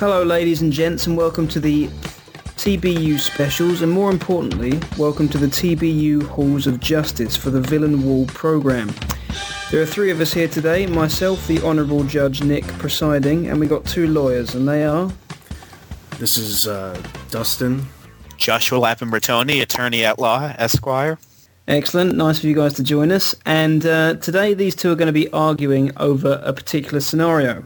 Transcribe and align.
Hello, 0.00 0.22
ladies 0.22 0.62
and 0.62 0.72
gents, 0.72 1.06
and 1.06 1.14
welcome 1.14 1.46
to 1.48 1.60
the 1.60 1.86
TBU 2.56 3.20
specials, 3.20 3.82
and 3.82 3.92
more 3.92 4.10
importantly, 4.10 4.80
welcome 4.96 5.28
to 5.28 5.36
the 5.36 5.46
TBU 5.46 6.22
Halls 6.22 6.66
of 6.66 6.80
Justice 6.80 7.36
for 7.36 7.50
the 7.50 7.60
Villain 7.60 8.02
Wall 8.02 8.24
program. 8.24 8.90
There 9.70 9.82
are 9.82 9.84
three 9.84 10.10
of 10.10 10.18
us 10.22 10.32
here 10.32 10.48
today, 10.48 10.86
myself, 10.86 11.46
the 11.46 11.62
Honourable 11.62 12.04
Judge 12.04 12.42
Nick 12.42 12.64
presiding, 12.78 13.48
and 13.48 13.60
we 13.60 13.66
got 13.66 13.84
two 13.84 14.06
lawyers, 14.06 14.54
and 14.54 14.66
they 14.66 14.86
are... 14.86 15.12
This 16.18 16.38
is 16.38 16.66
uh, 16.66 16.98
Dustin. 17.30 17.86
Joshua 18.38 18.78
Lappin 18.78 19.10
Bertone, 19.10 19.60
attorney 19.60 20.02
at 20.06 20.18
law, 20.18 20.54
Esquire. 20.56 21.18
Excellent. 21.68 22.16
Nice 22.16 22.38
for 22.38 22.46
you 22.46 22.54
guys 22.54 22.72
to 22.72 22.82
join 22.82 23.12
us. 23.12 23.34
And 23.44 23.84
uh, 23.84 24.14
today 24.14 24.54
these 24.54 24.74
two 24.74 24.90
are 24.90 24.96
going 24.96 25.08
to 25.08 25.12
be 25.12 25.30
arguing 25.30 25.92
over 25.98 26.40
a 26.42 26.54
particular 26.54 27.00
scenario. 27.00 27.64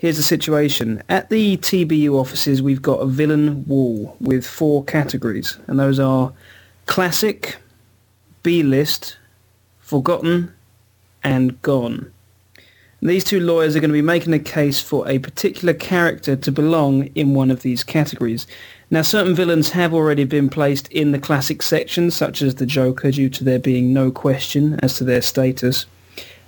Here's 0.00 0.16
the 0.16 0.22
situation. 0.22 1.02
At 1.10 1.28
the 1.28 1.58
TBU 1.58 2.14
offices, 2.14 2.62
we've 2.62 2.80
got 2.80 3.02
a 3.02 3.06
villain 3.06 3.66
wall 3.66 4.16
with 4.18 4.46
four 4.46 4.82
categories. 4.82 5.58
And 5.66 5.78
those 5.78 6.00
are 6.00 6.32
classic, 6.86 7.58
B-list, 8.42 9.18
forgotten, 9.80 10.54
and 11.22 11.60
gone. 11.60 12.10
These 13.02 13.24
two 13.24 13.40
lawyers 13.40 13.76
are 13.76 13.80
going 13.80 13.90
to 13.90 13.92
be 13.92 14.00
making 14.00 14.32
a 14.32 14.38
case 14.38 14.80
for 14.80 15.06
a 15.06 15.18
particular 15.18 15.74
character 15.74 16.34
to 16.34 16.50
belong 16.50 17.08
in 17.14 17.34
one 17.34 17.50
of 17.50 17.60
these 17.60 17.84
categories. 17.84 18.46
Now, 18.90 19.02
certain 19.02 19.34
villains 19.34 19.68
have 19.72 19.92
already 19.92 20.24
been 20.24 20.48
placed 20.48 20.88
in 20.88 21.12
the 21.12 21.18
classic 21.18 21.60
section, 21.60 22.10
such 22.10 22.40
as 22.40 22.54
the 22.54 22.64
Joker, 22.64 23.10
due 23.10 23.28
to 23.28 23.44
there 23.44 23.58
being 23.58 23.92
no 23.92 24.10
question 24.10 24.80
as 24.82 24.96
to 24.96 25.04
their 25.04 25.20
status. 25.20 25.84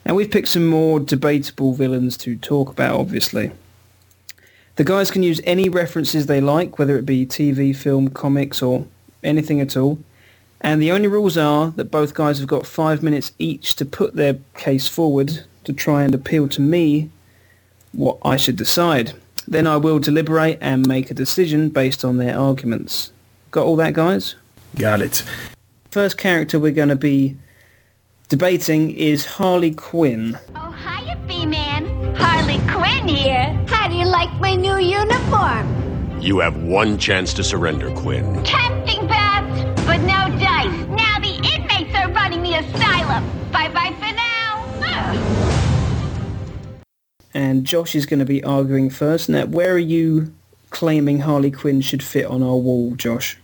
And 0.05 0.17
we've 0.17 0.31
picked 0.31 0.49
some 0.49 0.67
more 0.67 0.99
debatable 1.01 1.75
villains 1.75 2.17
to 2.19 2.37
talk 2.37 2.71
about, 2.71 2.99
obviously. 2.99 3.53
The 4.77 4.85
guys 4.85 5.11
can 5.11 5.23
use 5.23 5.41
any 5.45 5.69
references 5.69 6.27
they 6.27 6.41
like, 6.41 6.79
whether 6.79 6.97
it 6.97 7.07
be 7.07 7.27
TV, 7.27 7.77
film, 7.77 8.09
comics, 8.09 8.63
or 8.63 8.87
anything 9.23 9.61
at 9.61 9.77
all. 9.77 9.99
And 10.61 10.81
the 10.81 10.93
only 10.93 11.09
rules 11.09 11.37
are 11.37 11.71
that 11.73 11.91
both 11.91 12.15
guys 12.15 12.39
have 12.39 12.49
got 12.49 12.67
five 12.67 13.03
minutes 13.03 13.33
each 13.39 13.77
to 13.77 13.85
put 13.85 14.15
their 14.15 14.39
case 14.55 14.89
forward 14.89 15.45
to 15.65 15.73
try 15.73 16.05
and 16.05 16.15
appeal 16.15 16.49
to 16.49 16.61
me 16.61 17.11
what 17.93 18.19
I 18.25 18.37
should 18.37 18.57
decide. 18.57 19.13
Then 19.47 19.67
I 19.67 19.77
will 19.77 19.99
deliberate 19.99 20.59
and 20.61 20.87
make 20.87 21.11
a 21.11 21.15
decision 21.15 21.69
based 21.69 22.05
on 22.05 22.17
their 22.17 22.39
arguments. 22.39 23.13
Got 23.51 23.67
all 23.67 23.77
that, 23.77 23.93
guys? 23.93 24.37
Got 24.77 25.03
it. 25.03 25.25
First 25.91 26.17
character 26.17 26.59
we're 26.59 26.73
going 26.73 26.89
to 26.89 26.97
be 26.97 27.37
debating 28.29 28.91
is 28.91 29.25
Harley 29.25 29.73
Quinn. 29.73 30.39
Oh, 30.57 30.73
hiya, 30.73 31.17
B-Man. 31.27 32.15
Harley 32.15 32.61
Quinn 32.71 33.09
here. 33.09 33.59
How 33.69 33.89
do 33.89 33.95
you 33.95 34.05
like 34.07 34.31
my 34.41 34.55
new 34.55 34.79
uniform? 34.79 36.21
You 36.21 36.39
have 36.39 36.63
one 36.63 36.99
chance 36.99 37.33
to 37.35 37.43
surrender, 37.45 37.91
Quinn. 37.95 38.43
Tempting, 38.45 39.07
Babs, 39.09 39.65
but 39.85 39.99
no 40.03 40.29
dice. 40.39 40.87
Now 40.89 41.19
the 41.19 41.35
inmates 41.35 41.95
are 41.97 42.09
running 42.13 42.43
the 42.43 42.55
asylum. 42.55 43.25
Bye-bye 43.51 43.93
for 43.99 44.13
now. 44.15 44.65
Ugh. 44.85 45.17
And 47.35 47.65
Josh 47.65 47.95
is 47.95 48.05
going 48.07 48.21
to 48.21 48.27
be 48.27 48.45
arguing 48.45 48.91
first. 48.91 49.29
Now, 49.29 49.47
where 49.47 49.73
are 49.73 49.79
you 49.79 50.33
claiming 50.71 51.21
Harley 51.21 51.51
Quinn 51.51 51.81
should 51.81 52.03
fit 52.03 52.27
on 52.27 52.43
our 52.43 52.57
wall, 52.57 52.95
Josh? 52.95 53.39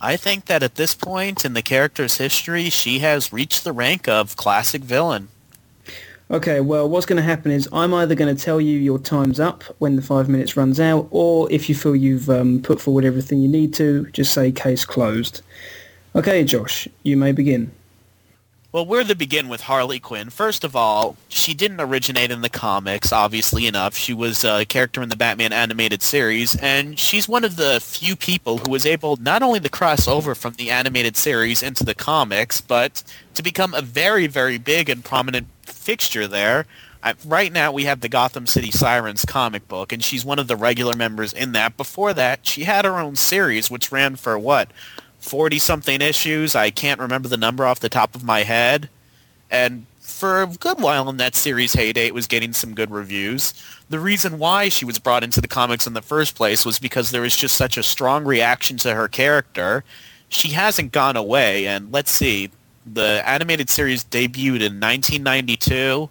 I 0.00 0.16
think 0.16 0.46
that 0.46 0.62
at 0.62 0.76
this 0.76 0.94
point 0.94 1.44
in 1.44 1.54
the 1.54 1.62
character's 1.62 2.18
history, 2.18 2.70
she 2.70 3.00
has 3.00 3.32
reached 3.32 3.64
the 3.64 3.72
rank 3.72 4.06
of 4.06 4.36
classic 4.36 4.82
villain. 4.82 5.28
Okay, 6.30 6.60
well, 6.60 6.88
what's 6.88 7.06
going 7.06 7.16
to 7.16 7.22
happen 7.22 7.50
is 7.50 7.68
I'm 7.72 7.94
either 7.94 8.14
going 8.14 8.34
to 8.34 8.40
tell 8.40 8.60
you 8.60 8.78
your 8.78 8.98
time's 8.98 9.40
up 9.40 9.64
when 9.78 9.96
the 9.96 10.02
five 10.02 10.28
minutes 10.28 10.56
runs 10.56 10.78
out, 10.78 11.08
or 11.10 11.50
if 11.50 11.68
you 11.68 11.74
feel 11.74 11.96
you've 11.96 12.28
um, 12.28 12.60
put 12.60 12.80
forward 12.80 13.04
everything 13.04 13.40
you 13.40 13.48
need 13.48 13.72
to, 13.74 14.06
just 14.12 14.34
say 14.34 14.52
case 14.52 14.84
closed. 14.84 15.40
Okay, 16.14 16.44
Josh, 16.44 16.86
you 17.02 17.16
may 17.16 17.32
begin. 17.32 17.72
Well, 18.70 18.84
where 18.84 19.02
to 19.02 19.14
begin 19.14 19.48
with 19.48 19.62
Harley 19.62 19.98
Quinn? 19.98 20.28
First 20.28 20.62
of 20.62 20.76
all, 20.76 21.16
she 21.26 21.54
didn't 21.54 21.80
originate 21.80 22.30
in 22.30 22.42
the 22.42 22.50
comics, 22.50 23.14
obviously 23.14 23.66
enough. 23.66 23.96
She 23.96 24.12
was 24.12 24.44
a 24.44 24.66
character 24.66 25.02
in 25.02 25.08
the 25.08 25.16
Batman 25.16 25.54
animated 25.54 26.02
series, 26.02 26.54
and 26.54 26.98
she's 26.98 27.26
one 27.26 27.44
of 27.44 27.56
the 27.56 27.80
few 27.80 28.14
people 28.14 28.58
who 28.58 28.70
was 28.70 28.84
able 28.84 29.16
not 29.16 29.42
only 29.42 29.58
to 29.60 29.70
cross 29.70 30.06
over 30.06 30.34
from 30.34 30.52
the 30.54 30.70
animated 30.70 31.16
series 31.16 31.62
into 31.62 31.82
the 31.82 31.94
comics, 31.94 32.60
but 32.60 33.02
to 33.32 33.42
become 33.42 33.72
a 33.72 33.80
very, 33.80 34.26
very 34.26 34.58
big 34.58 34.90
and 34.90 35.02
prominent 35.02 35.46
fixture 35.62 36.28
there. 36.28 36.66
Right 37.24 37.50
now, 37.50 37.72
we 37.72 37.84
have 37.84 38.02
the 38.02 38.08
Gotham 38.10 38.46
City 38.46 38.70
Sirens 38.70 39.24
comic 39.24 39.66
book, 39.66 39.94
and 39.94 40.04
she's 40.04 40.26
one 40.26 40.38
of 40.38 40.46
the 40.46 40.56
regular 40.56 40.94
members 40.94 41.32
in 41.32 41.52
that. 41.52 41.78
Before 41.78 42.12
that, 42.12 42.46
she 42.46 42.64
had 42.64 42.84
her 42.84 42.98
own 42.98 43.16
series, 43.16 43.70
which 43.70 43.90
ran 43.90 44.16
for 44.16 44.38
what? 44.38 44.70
40 45.18 45.58
something 45.58 46.00
issues. 46.00 46.54
I 46.54 46.70
can't 46.70 47.00
remember 47.00 47.28
the 47.28 47.36
number 47.36 47.64
off 47.64 47.80
the 47.80 47.88
top 47.88 48.14
of 48.14 48.24
my 48.24 48.42
head. 48.42 48.88
And 49.50 49.86
for 49.98 50.42
a 50.42 50.46
good 50.46 50.80
while 50.80 51.08
in 51.08 51.16
that 51.18 51.34
series 51.34 51.74
heyday, 51.74 52.06
it 52.06 52.14
was 52.14 52.26
getting 52.26 52.52
some 52.52 52.74
good 52.74 52.90
reviews. 52.90 53.54
The 53.88 54.00
reason 54.00 54.38
why 54.38 54.68
she 54.68 54.84
was 54.84 54.98
brought 54.98 55.24
into 55.24 55.40
the 55.40 55.48
comics 55.48 55.86
in 55.86 55.94
the 55.94 56.02
first 56.02 56.34
place 56.34 56.64
was 56.64 56.78
because 56.78 57.10
there 57.10 57.22
was 57.22 57.36
just 57.36 57.56
such 57.56 57.76
a 57.76 57.82
strong 57.82 58.24
reaction 58.24 58.76
to 58.78 58.94
her 58.94 59.08
character. 59.08 59.84
She 60.28 60.48
hasn't 60.48 60.92
gone 60.92 61.16
away, 61.16 61.66
and 61.66 61.92
let's 61.92 62.10
see, 62.10 62.50
the 62.86 63.22
animated 63.26 63.70
series 63.70 64.04
debuted 64.04 64.60
in 64.60 64.80
1992 64.80 66.10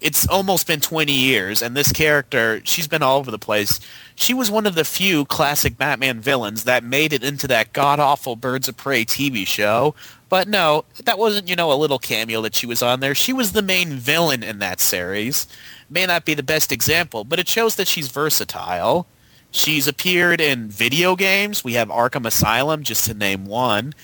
it's 0.00 0.26
almost 0.28 0.66
been 0.66 0.80
20 0.80 1.12
years 1.12 1.60
and 1.60 1.76
this 1.76 1.92
character 1.92 2.60
she's 2.64 2.88
been 2.88 3.02
all 3.02 3.18
over 3.18 3.30
the 3.30 3.38
place. 3.38 3.80
She 4.14 4.34
was 4.34 4.50
one 4.50 4.66
of 4.66 4.74
the 4.74 4.84
few 4.84 5.24
classic 5.26 5.76
batman 5.76 6.20
villains 6.20 6.64
that 6.64 6.84
made 6.84 7.12
it 7.12 7.22
into 7.22 7.46
that 7.48 7.72
god-awful 7.72 8.36
birds 8.36 8.68
of 8.68 8.76
prey 8.76 9.04
tv 9.04 9.46
show. 9.46 9.94
But 10.28 10.48
no 10.48 10.84
that 11.04 11.18
wasn't 11.18 11.48
you 11.48 11.56
know 11.56 11.72
a 11.72 11.74
little 11.74 11.98
cameo 11.98 12.40
that 12.42 12.54
she 12.54 12.66
was 12.66 12.82
on 12.82 13.00
there. 13.00 13.14
She 13.14 13.32
was 13.32 13.52
the 13.52 13.62
main 13.62 13.90
villain 13.90 14.42
in 14.42 14.58
that 14.60 14.80
series. 14.80 15.46
May 15.88 16.06
not 16.06 16.24
be 16.24 16.34
the 16.34 16.42
best 16.42 16.72
example 16.72 17.24
but 17.24 17.38
it 17.38 17.48
shows 17.48 17.76
that 17.76 17.88
she's 17.88 18.08
versatile. 18.08 19.06
She's 19.52 19.88
appeared 19.88 20.40
in 20.40 20.68
video 20.68 21.16
games. 21.16 21.64
We 21.64 21.74
have 21.74 21.88
arkham 21.88 22.24
asylum 22.24 22.84
just 22.84 23.06
to 23.06 23.14
name 23.14 23.44
one 23.44 23.94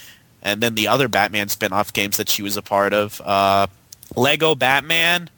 and 0.42 0.62
then 0.62 0.74
the 0.74 0.88
other 0.88 1.08
batman 1.08 1.48
spin-off 1.48 1.92
games 1.92 2.18
that 2.18 2.28
she 2.28 2.42
was 2.42 2.56
a 2.56 2.62
part 2.62 2.92
of 2.92 3.20
uh, 3.22 3.66
lego 4.14 4.54
batman 4.54 5.30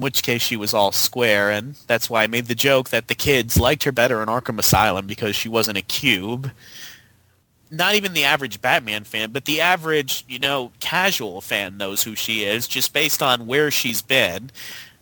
which 0.00 0.22
case 0.22 0.42
she 0.42 0.56
was 0.56 0.74
all 0.74 0.92
square, 0.92 1.50
and 1.50 1.76
that's 1.86 2.10
why 2.10 2.22
I 2.22 2.26
made 2.26 2.46
the 2.46 2.54
joke 2.54 2.90
that 2.90 3.08
the 3.08 3.14
kids 3.14 3.58
liked 3.58 3.84
her 3.84 3.92
better 3.92 4.22
in 4.22 4.28
Arkham 4.28 4.58
Asylum 4.58 5.06
because 5.06 5.36
she 5.36 5.48
wasn't 5.48 5.78
a 5.78 5.82
cube. 5.82 6.50
Not 7.70 7.94
even 7.94 8.14
the 8.14 8.24
average 8.24 8.60
Batman 8.60 9.04
fan, 9.04 9.30
but 9.30 9.44
the 9.44 9.60
average, 9.60 10.24
you 10.28 10.38
know, 10.38 10.72
casual 10.80 11.40
fan 11.40 11.76
knows 11.76 12.02
who 12.02 12.14
she 12.16 12.44
is 12.44 12.66
just 12.66 12.92
based 12.92 13.22
on 13.22 13.46
where 13.46 13.70
she's 13.70 14.02
been. 14.02 14.50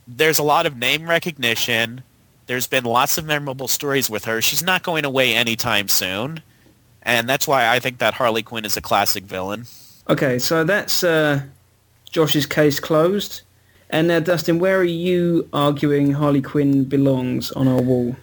There's 0.07 0.39
a 0.39 0.43
lot 0.43 0.67
of 0.67 0.77
name 0.77 1.09
recognition. 1.09 2.03
There's 2.47 2.67
been 2.67 2.85
lots 2.85 3.17
of 3.17 3.25
memorable 3.25 3.69
stories 3.69 4.11
with 4.11 4.25
her. 4.27 4.43
She's 4.43 4.63
not 4.63 4.83
going 4.83 5.05
away 5.05 5.35
anytime 5.35 5.89
soon. 5.89 6.43
And 7.03 7.29
that's 7.29 7.49
why 7.49 7.69
I 7.69 7.79
think 7.79 7.99
that 7.99 8.15
Harley 8.15 8.43
Quinn 8.43 8.65
is 8.65 8.77
a 8.77 8.83
classic 8.83 9.25
villain. 9.25 9.65
Okay, 10.09 10.39
so 10.39 10.65
that's 10.65 11.05
uh, 11.05 11.43
Josh's 12.11 12.47
case 12.47 12.81
closed. 12.81 13.43
And 13.91 14.09
now, 14.09 14.21
Dustin, 14.21 14.59
where 14.59 14.79
are 14.79 14.85
you 14.85 15.49
arguing 15.53 16.13
Harley 16.13 16.43
Quinn 16.43 16.85
belongs 16.85 17.51
on 17.53 17.69
our 17.69 17.81
wall? 17.81 18.17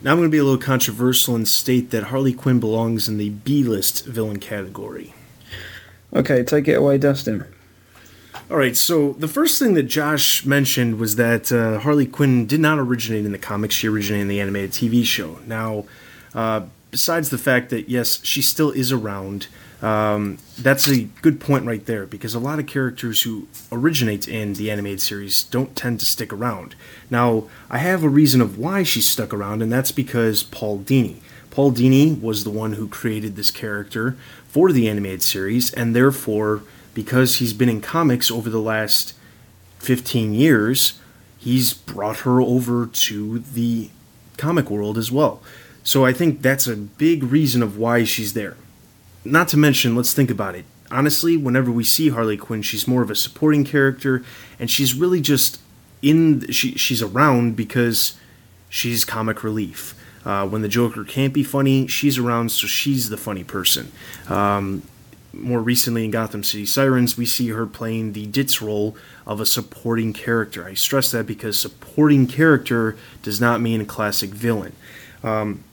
Now 0.00 0.12
I'm 0.12 0.18
going 0.18 0.28
to 0.28 0.32
be 0.32 0.38
a 0.38 0.44
little 0.44 0.60
controversial 0.60 1.34
and 1.34 1.48
state 1.48 1.90
that 1.90 2.04
Harley 2.04 2.32
Quinn 2.32 2.60
belongs 2.60 3.08
in 3.08 3.18
the 3.18 3.30
B-list 3.30 4.06
villain 4.06 4.38
category. 4.38 5.12
Okay, 6.14 6.44
take 6.44 6.68
it 6.68 6.74
away, 6.74 6.98
Dustin. 6.98 7.44
All 8.48 8.56
right, 8.56 8.76
so 8.76 9.12
the 9.14 9.28
first 9.28 9.58
thing 9.58 9.74
that 9.74 9.82
Josh 9.82 10.46
mentioned 10.46 10.98
was 10.98 11.16
that 11.16 11.50
uh, 11.52 11.80
Harley 11.80 12.06
Quinn 12.06 12.46
did 12.46 12.60
not 12.60 12.78
originate 12.78 13.26
in 13.26 13.32
the 13.32 13.38
comics; 13.38 13.74
she 13.74 13.88
originated 13.88 14.22
in 14.22 14.28
the 14.28 14.40
animated 14.40 14.70
TV 14.70 15.04
show. 15.04 15.38
Now, 15.46 15.84
uh, 16.32 16.62
besides 16.90 17.28
the 17.28 17.36
fact 17.36 17.68
that 17.70 17.90
yes, 17.90 18.24
she 18.24 18.40
still 18.40 18.70
is 18.70 18.90
around, 18.90 19.48
um, 19.80 20.38
that's 20.58 20.88
a 20.88 21.04
good 21.22 21.40
point 21.40 21.64
right 21.64 21.84
there 21.86 22.04
because 22.04 22.34
a 22.34 22.40
lot 22.40 22.58
of 22.58 22.66
characters 22.66 23.22
who 23.22 23.46
originate 23.70 24.26
in 24.26 24.54
the 24.54 24.70
animated 24.70 25.00
series 25.00 25.44
don't 25.44 25.76
tend 25.76 26.00
to 26.00 26.06
stick 26.06 26.32
around. 26.32 26.74
Now, 27.10 27.44
I 27.70 27.78
have 27.78 28.02
a 28.02 28.08
reason 28.08 28.40
of 28.40 28.58
why 28.58 28.82
she 28.82 29.00
stuck 29.00 29.32
around, 29.32 29.62
and 29.62 29.70
that's 29.70 29.92
because 29.92 30.42
Paul 30.42 30.80
Dini. 30.80 31.16
Paul 31.50 31.72
Dini 31.72 32.20
was 32.20 32.44
the 32.44 32.50
one 32.50 32.74
who 32.74 32.88
created 32.88 33.36
this 33.36 33.50
character 33.50 34.16
for 34.48 34.72
the 34.72 34.88
animated 34.88 35.22
series, 35.22 35.72
and 35.72 35.94
therefore, 35.94 36.62
because 36.92 37.36
he's 37.36 37.52
been 37.52 37.68
in 37.68 37.80
comics 37.80 38.30
over 38.30 38.50
the 38.50 38.60
last 38.60 39.14
15 39.78 40.34
years, 40.34 41.00
he's 41.38 41.72
brought 41.72 42.18
her 42.18 42.40
over 42.40 42.86
to 42.86 43.38
the 43.38 43.90
comic 44.36 44.70
world 44.70 44.98
as 44.98 45.12
well. 45.12 45.40
So 45.84 46.04
I 46.04 46.12
think 46.12 46.42
that's 46.42 46.66
a 46.66 46.76
big 46.76 47.22
reason 47.22 47.62
of 47.62 47.78
why 47.78 48.04
she's 48.04 48.32
there. 48.32 48.56
Not 49.24 49.48
to 49.48 49.56
mention, 49.56 49.96
let's 49.96 50.12
think 50.12 50.30
about 50.30 50.54
it. 50.54 50.64
Honestly, 50.90 51.36
whenever 51.36 51.70
we 51.70 51.84
see 51.84 52.08
Harley 52.08 52.36
Quinn, 52.36 52.62
she's 52.62 52.88
more 52.88 53.02
of 53.02 53.10
a 53.10 53.14
supporting 53.14 53.64
character, 53.64 54.22
and 54.58 54.70
she's 54.70 54.94
really 54.94 55.20
just 55.20 55.60
in. 56.00 56.50
She 56.50 56.72
she's 56.72 57.02
around 57.02 57.56
because 57.56 58.18
she's 58.68 59.04
comic 59.04 59.44
relief. 59.44 59.94
Uh, 60.24 60.46
when 60.46 60.62
the 60.62 60.68
Joker 60.68 61.04
can't 61.04 61.32
be 61.32 61.42
funny, 61.42 61.86
she's 61.86 62.18
around, 62.18 62.50
so 62.52 62.66
she's 62.66 63.10
the 63.10 63.16
funny 63.16 63.44
person. 63.44 63.92
Um, 64.28 64.82
more 65.32 65.60
recently 65.60 66.04
in 66.04 66.10
Gotham 66.10 66.42
City 66.42 66.66
Sirens, 66.66 67.16
we 67.16 67.26
see 67.26 67.48
her 67.48 67.66
playing 67.66 68.12
the 68.12 68.26
Ditz 68.26 68.60
role 68.60 68.96
of 69.26 69.40
a 69.40 69.46
supporting 69.46 70.12
character. 70.12 70.64
I 70.64 70.74
stress 70.74 71.10
that 71.12 71.26
because 71.26 71.58
supporting 71.58 72.26
character 72.26 72.96
does 73.22 73.40
not 73.40 73.60
mean 73.60 73.80
a 73.80 73.84
classic 73.84 74.30
villain. 74.30 74.74
Um, 75.22 75.64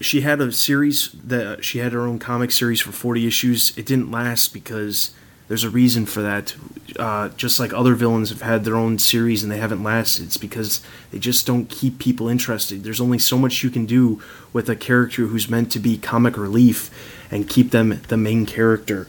she 0.00 0.20
had 0.22 0.40
a 0.40 0.52
series 0.52 1.10
that 1.12 1.64
she 1.64 1.78
had 1.78 1.92
her 1.92 2.02
own 2.02 2.18
comic 2.18 2.50
series 2.50 2.80
for 2.80 2.92
40 2.92 3.26
issues. 3.26 3.76
It 3.76 3.86
didn't 3.86 4.10
last 4.10 4.52
because 4.52 5.10
there's 5.48 5.64
a 5.64 5.70
reason 5.70 6.06
for 6.06 6.22
that. 6.22 6.54
Uh, 6.98 7.28
just 7.30 7.60
like 7.60 7.72
other 7.72 7.94
villains 7.94 8.30
have 8.30 8.42
had 8.42 8.64
their 8.64 8.76
own 8.76 8.98
series 8.98 9.42
and 9.42 9.52
they 9.52 9.58
haven't 9.58 9.82
lasted, 9.82 10.26
it's 10.26 10.36
because 10.36 10.80
they 11.10 11.18
just 11.18 11.46
don't 11.46 11.68
keep 11.68 11.98
people 11.98 12.28
interested. 12.28 12.82
There's 12.82 13.00
only 13.00 13.18
so 13.18 13.38
much 13.38 13.62
you 13.62 13.70
can 13.70 13.86
do 13.86 14.20
with 14.52 14.68
a 14.68 14.76
character 14.76 15.26
who's 15.26 15.48
meant 15.48 15.70
to 15.72 15.78
be 15.78 15.98
comic 15.98 16.36
relief 16.36 16.90
and 17.30 17.48
keep 17.48 17.70
them 17.70 18.00
the 18.08 18.16
main 18.16 18.46
character. 18.46 19.08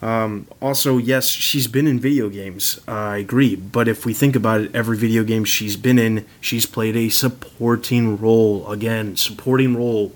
Um, 0.00 0.46
also, 0.62 0.98
yes, 0.98 1.26
she's 1.26 1.66
been 1.66 1.88
in 1.88 1.98
video 1.98 2.28
games. 2.28 2.78
Uh, 2.86 2.92
I 2.92 3.16
agree, 3.18 3.56
but 3.56 3.88
if 3.88 4.06
we 4.06 4.14
think 4.14 4.36
about 4.36 4.60
it, 4.60 4.74
every 4.74 4.96
video 4.96 5.24
game 5.24 5.44
she's 5.44 5.76
been 5.76 5.98
in, 5.98 6.24
she's 6.40 6.66
played 6.66 6.96
a 6.96 7.08
supporting 7.08 8.16
role. 8.16 8.70
Again, 8.70 9.16
supporting 9.16 9.76
role 9.76 10.12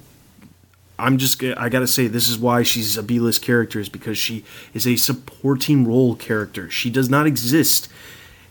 I'm 0.99 1.19
just 1.19 1.43
I 1.43 1.69
gotta 1.69 1.87
say 1.87 2.07
this 2.07 2.29
is 2.29 2.39
why 2.39 2.63
she's 2.63 2.97
a 2.97 3.03
B-list 3.03 3.43
character 3.43 3.81
is 3.81 3.89
because 3.89 4.19
she 4.19 4.45
is 4.73 4.87
a 4.87 4.97
supporting 4.97 5.87
role 5.87 6.15
character. 6.15 6.71
She 6.71 6.91
does 6.91 7.09
not 7.09 7.27
exist 7.27 7.89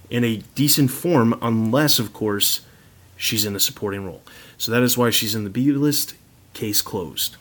in 0.10 0.24
a 0.24 0.38
decent 0.56 0.92
form 0.92 1.38
unless, 1.42 1.98
of 2.00 2.14
course, 2.14 2.62
she's 3.16 3.46
in 3.46 3.56
a 3.56 3.60
supporting 3.60 4.06
role. 4.06 4.22
So 4.58 4.72
that 4.72 4.84
is 4.84 4.98
why 4.98 5.10
she's 5.10 5.34
in 5.34 5.44
the 5.44 5.50
B-list. 5.50 6.16
Case 6.54 6.82
closed. 6.82 7.38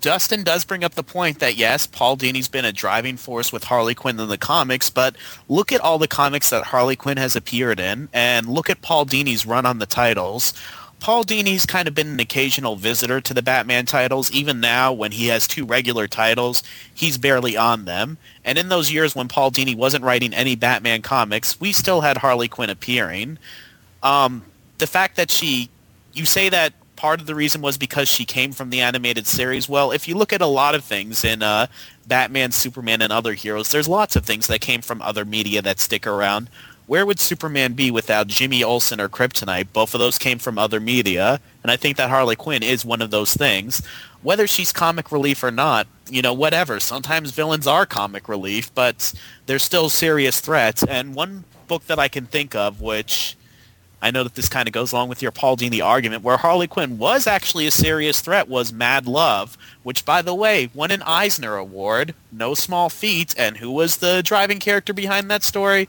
Dustin 0.00 0.44
does 0.44 0.64
bring 0.64 0.84
up 0.84 0.94
the 0.94 1.02
point 1.02 1.40
that 1.40 1.56
yes, 1.56 1.86
Paul 1.86 2.16
Dini's 2.16 2.48
been 2.48 2.64
a 2.64 2.72
driving 2.72 3.16
force 3.16 3.52
with 3.52 3.64
Harley 3.64 3.94
Quinn 3.94 4.18
in 4.18 4.28
the 4.28 4.38
comics, 4.38 4.90
but 4.90 5.16
look 5.48 5.72
at 5.72 5.80
all 5.80 5.98
the 5.98 6.06
comics 6.06 6.50
that 6.50 6.64
Harley 6.64 6.94
Quinn 6.94 7.16
has 7.16 7.34
appeared 7.34 7.80
in, 7.80 8.08
and 8.12 8.48
look 8.48 8.70
at 8.70 8.80
Paul 8.80 9.04
Dini's 9.04 9.44
run 9.44 9.66
on 9.66 9.80
the 9.80 9.86
titles. 9.86 10.54
Paul 11.00 11.24
Dini's 11.24 11.64
kind 11.64 11.86
of 11.86 11.94
been 11.94 12.08
an 12.08 12.20
occasional 12.20 12.76
visitor 12.76 13.20
to 13.20 13.32
the 13.32 13.42
Batman 13.42 13.86
titles. 13.86 14.30
Even 14.32 14.60
now, 14.60 14.92
when 14.92 15.12
he 15.12 15.28
has 15.28 15.46
two 15.46 15.64
regular 15.64 16.08
titles, 16.08 16.62
he's 16.92 17.18
barely 17.18 17.56
on 17.56 17.84
them. 17.84 18.18
And 18.44 18.58
in 18.58 18.68
those 18.68 18.90
years 18.90 19.14
when 19.14 19.28
Paul 19.28 19.50
Dini 19.50 19.76
wasn't 19.76 20.04
writing 20.04 20.34
any 20.34 20.56
Batman 20.56 21.02
comics, 21.02 21.60
we 21.60 21.72
still 21.72 22.00
had 22.00 22.18
Harley 22.18 22.48
Quinn 22.48 22.70
appearing. 22.70 23.38
Um, 24.02 24.44
the 24.78 24.86
fact 24.86 25.16
that 25.16 25.30
she, 25.30 25.70
you 26.12 26.24
say 26.24 26.48
that 26.48 26.72
part 26.96 27.20
of 27.20 27.26
the 27.26 27.34
reason 27.34 27.62
was 27.62 27.78
because 27.78 28.08
she 28.08 28.24
came 28.24 28.50
from 28.50 28.70
the 28.70 28.80
animated 28.80 29.26
series. 29.26 29.68
Well, 29.68 29.92
if 29.92 30.08
you 30.08 30.16
look 30.16 30.32
at 30.32 30.42
a 30.42 30.46
lot 30.46 30.74
of 30.74 30.82
things 30.82 31.24
in 31.24 31.44
uh, 31.44 31.68
Batman, 32.08 32.50
Superman, 32.50 33.02
and 33.02 33.12
other 33.12 33.34
heroes, 33.34 33.70
there's 33.70 33.88
lots 33.88 34.16
of 34.16 34.24
things 34.24 34.48
that 34.48 34.60
came 34.60 34.82
from 34.82 35.00
other 35.00 35.24
media 35.24 35.62
that 35.62 35.78
stick 35.78 36.08
around 36.08 36.50
where 36.88 37.04
would 37.04 37.20
Superman 37.20 37.74
be 37.74 37.90
without 37.90 38.26
Jimmy 38.26 38.64
Olsen 38.64 38.98
or 38.98 39.10
Kryptonite? 39.10 39.68
Both 39.74 39.94
of 39.94 40.00
those 40.00 40.18
came 40.18 40.38
from 40.38 40.58
other 40.58 40.80
media, 40.80 41.38
and 41.62 41.70
I 41.70 41.76
think 41.76 41.98
that 41.98 42.08
Harley 42.08 42.34
Quinn 42.34 42.62
is 42.62 42.84
one 42.84 43.02
of 43.02 43.10
those 43.10 43.34
things. 43.34 43.86
Whether 44.22 44.46
she's 44.46 44.72
comic 44.72 45.12
relief 45.12 45.44
or 45.44 45.50
not, 45.50 45.86
you 46.08 46.22
know, 46.22 46.32
whatever. 46.32 46.80
Sometimes 46.80 47.30
villains 47.30 47.66
are 47.66 47.84
comic 47.84 48.26
relief, 48.26 48.74
but 48.74 49.12
they're 49.44 49.58
still 49.58 49.90
serious 49.90 50.40
threats. 50.40 50.82
And 50.82 51.14
one 51.14 51.44
book 51.68 51.84
that 51.88 51.98
I 51.98 52.08
can 52.08 52.24
think 52.24 52.54
of, 52.54 52.80
which 52.80 53.36
I 54.00 54.10
know 54.10 54.24
that 54.24 54.34
this 54.34 54.48
kind 54.48 54.66
of 54.66 54.72
goes 54.72 54.90
along 54.90 55.10
with 55.10 55.20
your 55.20 55.30
Paul 55.30 55.58
Dini 55.58 55.84
argument, 55.84 56.22
where 56.22 56.38
Harley 56.38 56.68
Quinn 56.68 56.96
was 56.96 57.26
actually 57.26 57.66
a 57.66 57.70
serious 57.70 58.22
threat, 58.22 58.48
was 58.48 58.72
Mad 58.72 59.06
Love, 59.06 59.58
which, 59.82 60.06
by 60.06 60.22
the 60.22 60.34
way, 60.34 60.70
won 60.72 60.90
an 60.90 61.02
Eisner 61.02 61.56
Award. 61.56 62.14
No 62.32 62.54
small 62.54 62.88
feat. 62.88 63.34
And 63.36 63.58
who 63.58 63.70
was 63.70 63.98
the 63.98 64.22
driving 64.24 64.58
character 64.58 64.94
behind 64.94 65.30
that 65.30 65.42
story? 65.42 65.86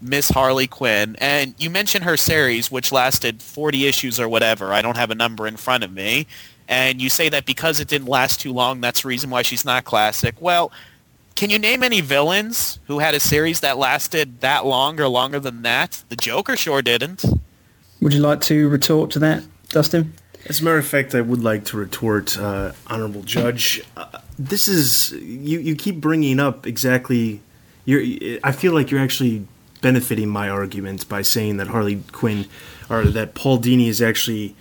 Miss 0.00 0.30
Harley 0.30 0.66
Quinn. 0.66 1.16
And 1.20 1.54
you 1.58 1.70
mentioned 1.70 2.04
her 2.04 2.16
series, 2.16 2.70
which 2.70 2.92
lasted 2.92 3.42
40 3.42 3.86
issues 3.86 4.18
or 4.18 4.28
whatever. 4.28 4.72
I 4.72 4.82
don't 4.82 4.96
have 4.96 5.10
a 5.10 5.14
number 5.14 5.46
in 5.46 5.56
front 5.56 5.84
of 5.84 5.92
me. 5.92 6.26
And 6.68 7.02
you 7.02 7.10
say 7.10 7.28
that 7.28 7.46
because 7.46 7.80
it 7.80 7.88
didn't 7.88 8.08
last 8.08 8.40
too 8.40 8.52
long, 8.52 8.80
that's 8.80 9.02
the 9.02 9.08
reason 9.08 9.28
why 9.28 9.42
she's 9.42 9.64
not 9.64 9.84
classic. 9.84 10.40
Well, 10.40 10.70
can 11.34 11.50
you 11.50 11.58
name 11.58 11.82
any 11.82 12.00
villains 12.00 12.78
who 12.86 12.98
had 12.98 13.14
a 13.14 13.20
series 13.20 13.60
that 13.60 13.76
lasted 13.76 14.40
that 14.40 14.66
long 14.66 15.00
or 15.00 15.08
longer 15.08 15.40
than 15.40 15.62
that? 15.62 16.04
The 16.08 16.16
Joker 16.16 16.56
sure 16.56 16.82
didn't. 16.82 17.24
Would 18.00 18.14
you 18.14 18.20
like 18.20 18.40
to 18.42 18.68
retort 18.68 19.10
to 19.12 19.18
that, 19.18 19.42
Dustin? 19.68 20.14
As 20.46 20.60
a 20.60 20.64
matter 20.64 20.78
of 20.78 20.86
fact, 20.86 21.14
I 21.14 21.20
would 21.20 21.42
like 21.42 21.64
to 21.66 21.76
retort, 21.76 22.38
uh, 22.38 22.72
honorable 22.86 23.22
judge. 23.22 23.82
Uh, 23.96 24.18
this 24.38 24.68
is 24.68 25.12
you. 25.12 25.58
You 25.58 25.74
keep 25.74 26.00
bringing 26.00 26.40
up 26.40 26.66
exactly. 26.66 27.42
You're. 27.84 28.38
I 28.42 28.52
feel 28.52 28.72
like 28.72 28.90
you're 28.90 29.00
actually 29.00 29.46
benefiting 29.80 30.28
my 30.28 30.48
argument 30.48 31.08
by 31.08 31.22
saying 31.22 31.56
that 31.56 31.68
Harley 31.68 32.02
Quinn 32.12 32.46
or 32.88 33.04
that 33.04 33.34
Paul 33.34 33.58
Dini 33.58 33.86
has 33.86 34.02
actually 34.02 34.54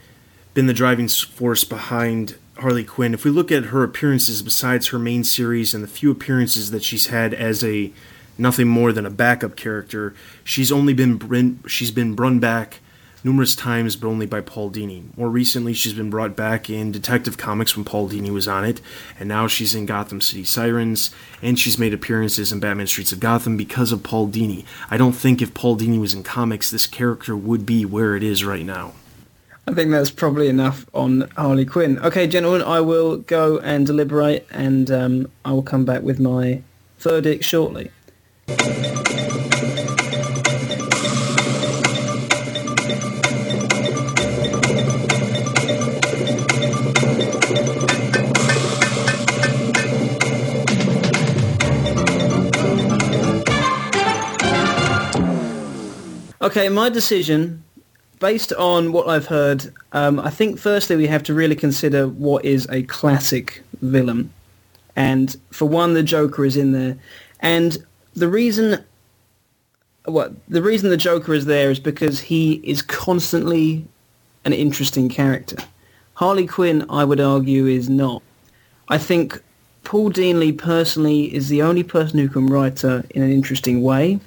been 0.53 0.67
the 0.67 0.73
driving 0.73 1.07
force 1.07 1.63
behind 1.63 2.35
Harley 2.57 2.83
Quinn. 2.83 3.13
If 3.13 3.23
we 3.23 3.31
look 3.31 3.51
at 3.51 3.65
her 3.65 3.83
appearances 3.83 4.41
besides 4.41 4.87
her 4.87 4.99
main 4.99 5.23
series 5.23 5.73
and 5.73 5.83
the 5.83 5.87
few 5.87 6.11
appearances 6.11 6.71
that 6.71 6.83
she's 6.83 7.07
had 7.07 7.33
as 7.33 7.63
a 7.63 7.91
nothing 8.37 8.67
more 8.67 8.91
than 8.91 9.05
a 9.05 9.09
backup 9.09 9.55
character, 9.55 10.13
she's 10.43 10.71
only 10.71 10.93
been 10.93 11.59
she's 11.67 11.91
been 11.91 12.15
run 12.15 12.39
back 12.39 12.79
numerous 13.23 13.55
times, 13.55 13.95
but 13.95 14.07
only 14.07 14.25
by 14.25 14.41
Paul 14.41 14.71
Dini. 14.71 15.15
More 15.17 15.29
recently, 15.29 15.73
she's 15.73 15.93
been 15.93 16.09
brought 16.09 16.35
back 16.35 16.69
in 16.69 16.91
Detective 16.91 17.37
Comics 17.37 17.75
when 17.75 17.85
Paul 17.85 18.09
Dini 18.09 18.31
was 18.31 18.47
on 18.47 18.65
it, 18.65 18.81
and 19.19 19.27
now 19.27 19.47
she's 19.47 19.75
in 19.75 19.85
Gotham 19.85 20.21
City 20.21 20.43
Sirens, 20.43 21.13
and 21.41 21.59
she's 21.59 21.77
made 21.77 21.93
appearances 21.93 22.51
in 22.51 22.59
Batman 22.59 22.87
Streets 22.87 23.11
of 23.11 23.19
Gotham 23.19 23.57
because 23.57 23.91
of 23.91 24.03
Paul 24.03 24.27
Dini. 24.27 24.65
I 24.89 24.97
don't 24.97 25.13
think 25.13 25.41
if 25.41 25.53
Paul 25.53 25.77
Dini 25.77 25.99
was 25.99 26.13
in 26.13 26.23
comics, 26.23 26.71
this 26.71 26.87
character 26.87 27.35
would 27.35 27.65
be 27.65 27.85
where 27.85 28.15
it 28.15 28.23
is 28.23 28.43
right 28.43 28.65
now. 28.65 28.93
I 29.67 29.73
think 29.73 29.91
that's 29.91 30.09
probably 30.09 30.47
enough 30.47 30.87
on 30.95 31.29
Harley 31.37 31.65
Quinn. 31.65 31.99
Okay, 31.99 32.25
gentlemen, 32.25 32.63
I 32.63 32.81
will 32.81 33.17
go 33.17 33.59
and 33.59 33.85
deliberate, 33.85 34.47
and 34.49 34.89
um, 34.89 35.31
I 35.45 35.51
will 35.51 35.61
come 35.61 35.85
back 35.85 36.01
with 36.01 36.19
my 36.19 36.63
verdict 36.97 37.43
shortly. 37.43 37.91
Okay, 56.49 56.67
my 56.67 56.89
decision, 56.89 57.63
based 58.19 58.51
on 58.53 58.91
what 58.91 59.07
I've 59.07 59.27
heard, 59.27 59.71
um, 59.91 60.19
I 60.19 60.31
think 60.31 60.57
firstly 60.57 60.95
we 60.95 61.05
have 61.05 61.21
to 61.25 61.35
really 61.35 61.55
consider 61.55 62.07
what 62.07 62.43
is 62.43 62.67
a 62.71 62.81
classic 62.81 63.61
villain. 63.83 64.33
And 64.95 65.37
for 65.51 65.69
one, 65.69 65.93
the 65.93 66.01
Joker 66.01 66.43
is 66.45 66.57
in 66.57 66.71
there. 66.71 66.97
And 67.41 67.77
the 68.15 68.27
reason 68.27 68.83
what 70.05 70.33
the 70.47 70.63
reason 70.63 70.89
the 70.89 70.97
Joker 70.97 71.35
is 71.35 71.45
there 71.45 71.69
is 71.69 71.79
because 71.79 72.19
he 72.19 72.53
is 72.63 72.81
constantly 72.81 73.85
an 74.43 74.53
interesting 74.53 75.07
character. 75.07 75.57
Harley 76.15 76.47
Quinn, 76.47 76.83
I 76.89 77.03
would 77.03 77.19
argue, 77.19 77.67
is 77.67 77.91
not. 77.91 78.23
I 78.87 78.97
think 78.97 79.39
Paul 79.83 80.09
Dini 80.09 80.57
personally 80.57 81.31
is 81.31 81.49
the 81.49 81.61
only 81.61 81.83
person 81.83 82.17
who 82.17 82.27
can 82.27 82.47
write 82.47 82.81
her 82.81 83.05
in 83.11 83.21
an 83.21 83.31
interesting 83.31 83.83
way. 83.83 84.19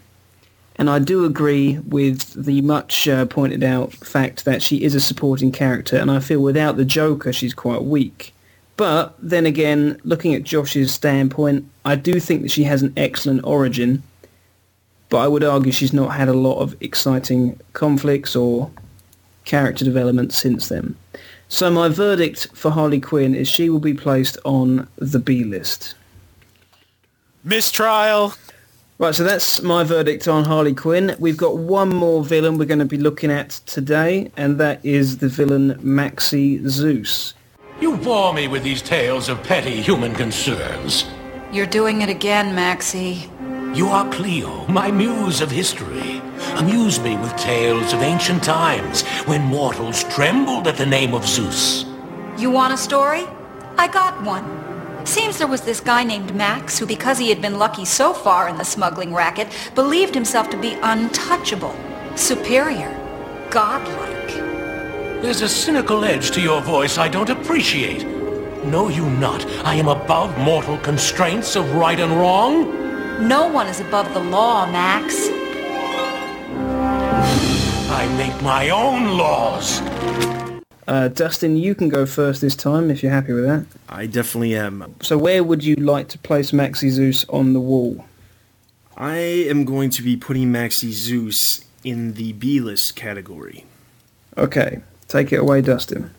And 0.76 0.88
I 0.88 0.98
do 0.98 1.24
agree 1.24 1.78
with 1.80 2.32
the 2.32 2.62
much 2.62 3.06
uh, 3.06 3.26
pointed 3.26 3.62
out 3.62 3.92
fact 3.92 4.44
that 4.44 4.62
she 4.62 4.82
is 4.82 4.94
a 4.94 5.00
supporting 5.00 5.52
character, 5.52 5.96
and 5.96 6.10
I 6.10 6.20
feel 6.20 6.40
without 6.40 6.76
the 6.76 6.84
Joker, 6.84 7.32
she's 7.32 7.54
quite 7.54 7.84
weak. 7.84 8.34
But 8.76 9.14
then 9.18 9.46
again, 9.46 10.00
looking 10.02 10.34
at 10.34 10.44
Josh's 10.44 10.92
standpoint, 10.92 11.66
I 11.84 11.94
do 11.94 12.18
think 12.18 12.42
that 12.42 12.50
she 12.50 12.64
has 12.64 12.82
an 12.82 12.92
excellent 12.96 13.44
origin, 13.44 14.02
but 15.10 15.18
I 15.18 15.28
would 15.28 15.44
argue 15.44 15.72
she's 15.72 15.92
not 15.92 16.14
had 16.14 16.28
a 16.28 16.32
lot 16.32 16.58
of 16.58 16.74
exciting 16.80 17.60
conflicts 17.74 18.34
or 18.34 18.70
character 19.44 19.84
development 19.84 20.32
since 20.32 20.68
then. 20.68 20.96
So 21.48 21.70
my 21.70 21.88
verdict 21.88 22.48
for 22.54 22.70
Harley 22.70 22.98
Quinn 23.00 23.34
is 23.34 23.46
she 23.46 23.68
will 23.68 23.78
be 23.78 23.92
placed 23.92 24.38
on 24.44 24.88
the 24.96 25.18
B 25.18 25.44
list. 25.44 25.94
Mistrial. 27.44 28.32
Right, 29.02 29.12
so 29.12 29.24
that's 29.24 29.60
my 29.62 29.82
verdict 29.82 30.28
on 30.28 30.44
Harley 30.44 30.74
Quinn. 30.74 31.16
We've 31.18 31.36
got 31.36 31.58
one 31.58 31.88
more 31.88 32.22
villain 32.22 32.56
we're 32.56 32.66
going 32.66 32.78
to 32.78 32.84
be 32.84 32.98
looking 32.98 33.32
at 33.32 33.50
today, 33.66 34.30
and 34.36 34.58
that 34.58 34.78
is 34.86 35.18
the 35.18 35.26
villain 35.26 35.76
Maxie 35.82 36.64
Zeus. 36.68 37.34
You 37.80 37.96
bore 37.96 38.32
me 38.32 38.46
with 38.46 38.62
these 38.62 38.80
tales 38.80 39.28
of 39.28 39.42
petty 39.42 39.82
human 39.82 40.14
concerns. 40.14 41.04
You're 41.52 41.66
doing 41.66 42.02
it 42.02 42.10
again, 42.10 42.54
Maxie. 42.54 43.28
You 43.74 43.88
are 43.88 44.08
Cleo, 44.12 44.68
my 44.68 44.92
muse 44.92 45.40
of 45.40 45.50
history. 45.50 46.22
Amuse 46.58 47.00
me 47.00 47.16
with 47.16 47.36
tales 47.36 47.92
of 47.92 48.02
ancient 48.02 48.44
times 48.44 49.02
when 49.26 49.42
mortals 49.42 50.04
trembled 50.14 50.68
at 50.68 50.76
the 50.76 50.86
name 50.86 51.12
of 51.12 51.26
Zeus. 51.26 51.86
You 52.38 52.52
want 52.52 52.72
a 52.72 52.76
story? 52.76 53.26
I 53.76 53.88
got 53.88 54.22
one. 54.22 54.61
Seems 55.04 55.38
there 55.38 55.46
was 55.46 55.62
this 55.62 55.80
guy 55.80 56.04
named 56.04 56.34
Max 56.34 56.78
who, 56.78 56.86
because 56.86 57.18
he 57.18 57.28
had 57.28 57.42
been 57.42 57.58
lucky 57.58 57.84
so 57.84 58.12
far 58.12 58.48
in 58.48 58.56
the 58.56 58.64
smuggling 58.64 59.12
racket, 59.12 59.48
believed 59.74 60.14
himself 60.14 60.48
to 60.50 60.56
be 60.56 60.74
untouchable, 60.82 61.74
superior, 62.14 62.90
godlike. 63.50 64.28
There's 65.22 65.42
a 65.42 65.48
cynical 65.48 66.04
edge 66.04 66.30
to 66.32 66.40
your 66.40 66.60
voice 66.62 66.98
I 66.98 67.08
don't 67.08 67.30
appreciate. 67.30 68.04
Know 68.64 68.88
you 68.88 69.08
not, 69.10 69.44
I 69.64 69.74
am 69.74 69.88
above 69.88 70.36
mortal 70.38 70.78
constraints 70.78 71.56
of 71.56 71.74
right 71.74 71.98
and 71.98 72.12
wrong? 72.12 73.26
No 73.26 73.46
one 73.48 73.66
is 73.66 73.80
above 73.80 74.12
the 74.14 74.20
law, 74.20 74.70
Max. 74.70 75.28
I 77.90 78.06
make 78.16 78.40
my 78.42 78.70
own 78.70 79.16
laws. 79.18 79.80
Uh, 80.86 81.08
Dustin, 81.08 81.56
you 81.56 81.74
can 81.74 81.88
go 81.88 82.06
first 82.06 82.40
this 82.40 82.56
time 82.56 82.90
if 82.90 83.02
you're 83.02 83.12
happy 83.12 83.32
with 83.32 83.44
that. 83.44 83.66
I 83.88 84.06
definitely 84.06 84.56
am. 84.56 84.94
So 85.00 85.16
where 85.16 85.44
would 85.44 85.62
you 85.62 85.76
like 85.76 86.08
to 86.08 86.18
place 86.18 86.52
Maxie 86.52 86.90
Zeus 86.90 87.24
on 87.28 87.52
the 87.52 87.60
wall? 87.60 88.04
I 88.96 89.16
am 89.16 89.64
going 89.64 89.90
to 89.90 90.02
be 90.02 90.16
putting 90.16 90.50
Maxie 90.50 90.92
Zeus 90.92 91.64
in 91.84 92.14
the 92.14 92.32
B-list 92.32 92.96
category. 92.96 93.64
Okay, 94.36 94.80
take 95.08 95.32
it 95.32 95.40
away, 95.40 95.62
Dustin. 95.62 96.12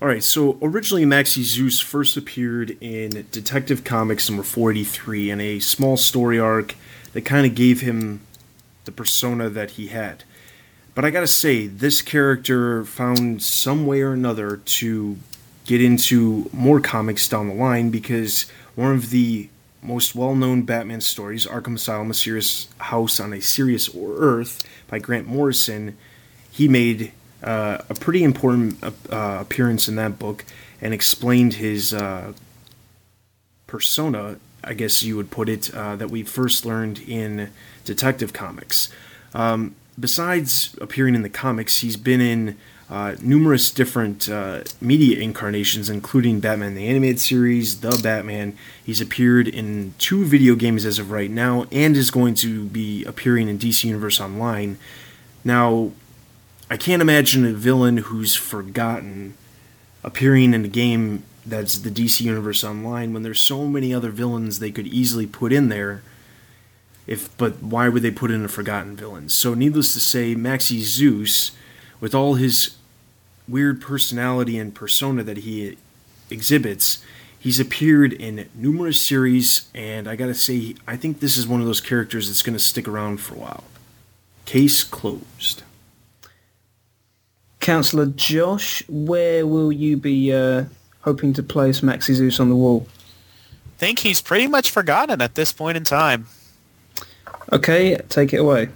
Alright, 0.00 0.24
so 0.24 0.58
originally 0.60 1.04
Maxie 1.04 1.44
Zeus 1.44 1.78
first 1.78 2.16
appeared 2.16 2.76
in 2.80 3.26
Detective 3.30 3.84
Comics 3.84 4.28
number 4.28 4.42
483 4.42 5.30
in 5.30 5.40
a 5.40 5.60
small 5.60 5.96
story 5.96 6.40
arc 6.40 6.74
that 7.12 7.20
kind 7.22 7.46
of 7.46 7.54
gave 7.54 7.82
him 7.82 8.20
the 8.84 8.90
persona 8.90 9.48
that 9.48 9.72
he 9.72 9.88
had. 9.88 10.24
But 10.94 11.04
I 11.04 11.10
gotta 11.10 11.26
say, 11.26 11.66
this 11.66 12.02
character 12.02 12.84
found 12.84 13.42
some 13.42 13.86
way 13.86 14.02
or 14.02 14.12
another 14.12 14.58
to 14.58 15.16
get 15.64 15.80
into 15.80 16.50
more 16.52 16.80
comics 16.80 17.28
down 17.28 17.48
the 17.48 17.54
line 17.54 17.90
because 17.90 18.46
one 18.74 18.92
of 18.92 19.10
the 19.10 19.48
most 19.82 20.14
well 20.14 20.34
known 20.34 20.62
Batman 20.62 21.00
stories, 21.00 21.46
Arkham 21.46 21.76
Asylum, 21.76 22.10
A 22.10 22.14
Serious 22.14 22.68
House 22.78 23.20
on 23.20 23.32
a 23.32 23.40
Serious 23.40 23.90
Earth 23.96 24.62
by 24.88 24.98
Grant 24.98 25.26
Morrison, 25.26 25.96
he 26.50 26.68
made 26.68 27.12
uh, 27.42 27.78
a 27.88 27.94
pretty 27.94 28.22
important 28.22 28.82
uh, 28.84 29.38
appearance 29.40 29.88
in 29.88 29.96
that 29.96 30.18
book 30.18 30.44
and 30.80 30.92
explained 30.92 31.54
his 31.54 31.94
uh, 31.94 32.32
persona, 33.66 34.36
I 34.62 34.74
guess 34.74 35.02
you 35.02 35.16
would 35.16 35.30
put 35.30 35.48
it, 35.48 35.74
uh, 35.74 35.96
that 35.96 36.10
we 36.10 36.22
first 36.22 36.64
learned 36.66 37.00
in 37.00 37.50
Detective 37.84 38.32
Comics. 38.32 38.88
Um, 39.34 39.74
besides 39.98 40.76
appearing 40.80 41.14
in 41.14 41.22
the 41.22 41.28
comics, 41.28 41.78
he's 41.78 41.96
been 41.96 42.20
in 42.20 42.56
uh, 42.90 43.16
numerous 43.22 43.70
different 43.70 44.28
uh, 44.28 44.62
media 44.80 45.18
incarnations, 45.18 45.88
including 45.88 46.40
Batman 46.40 46.74
the 46.74 46.86
Animated 46.88 47.20
Series, 47.20 47.80
The 47.80 47.98
Batman. 48.02 48.56
He's 48.84 49.00
appeared 49.00 49.48
in 49.48 49.94
two 49.98 50.24
video 50.24 50.54
games 50.54 50.84
as 50.84 50.98
of 50.98 51.10
right 51.10 51.30
now, 51.30 51.66
and 51.72 51.96
is 51.96 52.10
going 52.10 52.34
to 52.36 52.64
be 52.66 53.04
appearing 53.04 53.48
in 53.48 53.58
DC 53.58 53.84
Universe 53.84 54.20
Online. 54.20 54.78
Now, 55.42 55.92
I 56.70 56.76
can't 56.76 57.02
imagine 57.02 57.46
a 57.46 57.52
villain 57.52 57.98
who's 57.98 58.34
forgotten 58.34 59.34
appearing 60.04 60.52
in 60.52 60.64
a 60.64 60.68
game 60.68 61.24
that's 61.46 61.78
the 61.78 61.90
DC 61.90 62.20
Universe 62.20 62.62
Online 62.62 63.12
when 63.12 63.22
there's 63.22 63.40
so 63.40 63.66
many 63.66 63.94
other 63.94 64.10
villains 64.10 64.58
they 64.58 64.70
could 64.70 64.86
easily 64.86 65.26
put 65.26 65.52
in 65.52 65.68
there 65.68 66.02
if 67.06 67.36
but 67.36 67.62
why 67.62 67.88
would 67.88 68.02
they 68.02 68.10
put 68.10 68.30
in 68.30 68.44
a 68.44 68.48
forgotten 68.48 68.96
villain? 68.96 69.28
So 69.28 69.54
needless 69.54 69.92
to 69.94 70.00
say, 70.00 70.34
Maxie 70.34 70.82
Zeus, 70.82 71.52
with 72.00 72.14
all 72.14 72.34
his 72.34 72.76
weird 73.48 73.80
personality 73.80 74.58
and 74.58 74.74
persona 74.74 75.22
that 75.24 75.38
he 75.38 75.76
exhibits, 76.30 77.04
he's 77.38 77.58
appeared 77.58 78.12
in 78.12 78.48
numerous 78.54 79.00
series, 79.00 79.68
and 79.74 80.08
I 80.08 80.16
gotta 80.16 80.34
say, 80.34 80.74
I 80.86 80.96
think 80.96 81.20
this 81.20 81.36
is 81.36 81.46
one 81.46 81.60
of 81.60 81.66
those 81.66 81.80
characters 81.80 82.28
that's 82.28 82.42
gonna 82.42 82.58
stick 82.58 82.86
around 82.86 83.18
for 83.18 83.34
a 83.34 83.38
while. 83.38 83.64
Case 84.44 84.84
closed. 84.84 85.62
Councillor 87.60 88.06
Josh, 88.06 88.82
where 88.88 89.46
will 89.46 89.70
you 89.70 89.96
be 89.96 90.32
uh, 90.32 90.64
hoping 91.02 91.32
to 91.34 91.42
place 91.42 91.82
Maxie 91.82 92.14
Zeus 92.14 92.40
on 92.40 92.48
the 92.48 92.56
wall? 92.56 92.88
I 93.76 93.78
think 93.78 94.00
he's 94.00 94.20
pretty 94.20 94.48
much 94.48 94.70
forgotten 94.70 95.20
at 95.20 95.36
this 95.36 95.52
point 95.52 95.76
in 95.76 95.84
time. 95.84 96.26
Okay, 97.52 97.96
take 98.08 98.32
it 98.32 98.38
away. 98.38 98.70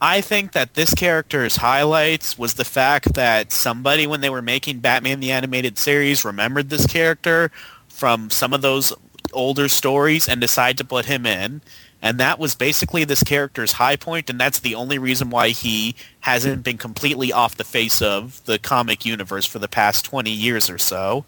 I 0.00 0.20
think 0.20 0.52
that 0.52 0.74
this 0.74 0.92
character's 0.92 1.56
highlights 1.56 2.38
was 2.38 2.54
the 2.54 2.66
fact 2.66 3.14
that 3.14 3.50
somebody, 3.50 4.06
when 4.06 4.20
they 4.20 4.28
were 4.28 4.42
making 4.42 4.80
Batman 4.80 5.20
the 5.20 5.32
Animated 5.32 5.78
Series, 5.78 6.24
remembered 6.24 6.68
this 6.68 6.86
character 6.86 7.50
from 7.88 8.28
some 8.28 8.52
of 8.52 8.60
those 8.60 8.92
older 9.32 9.68
stories 9.68 10.28
and 10.28 10.40
decided 10.40 10.76
to 10.78 10.84
put 10.84 11.06
him 11.06 11.24
in. 11.24 11.62
And 12.02 12.18
that 12.18 12.38
was 12.38 12.54
basically 12.54 13.04
this 13.04 13.22
character's 13.22 13.72
high 13.72 13.96
point, 13.96 14.28
and 14.28 14.38
that's 14.38 14.60
the 14.60 14.74
only 14.74 14.98
reason 14.98 15.30
why 15.30 15.48
he 15.48 15.96
hasn't 16.20 16.62
been 16.62 16.76
completely 16.76 17.32
off 17.32 17.56
the 17.56 17.64
face 17.64 18.02
of 18.02 18.44
the 18.44 18.58
comic 18.58 19.06
universe 19.06 19.46
for 19.46 19.58
the 19.58 19.66
past 19.66 20.04
20 20.04 20.30
years 20.30 20.68
or 20.68 20.76
so. 20.76 21.24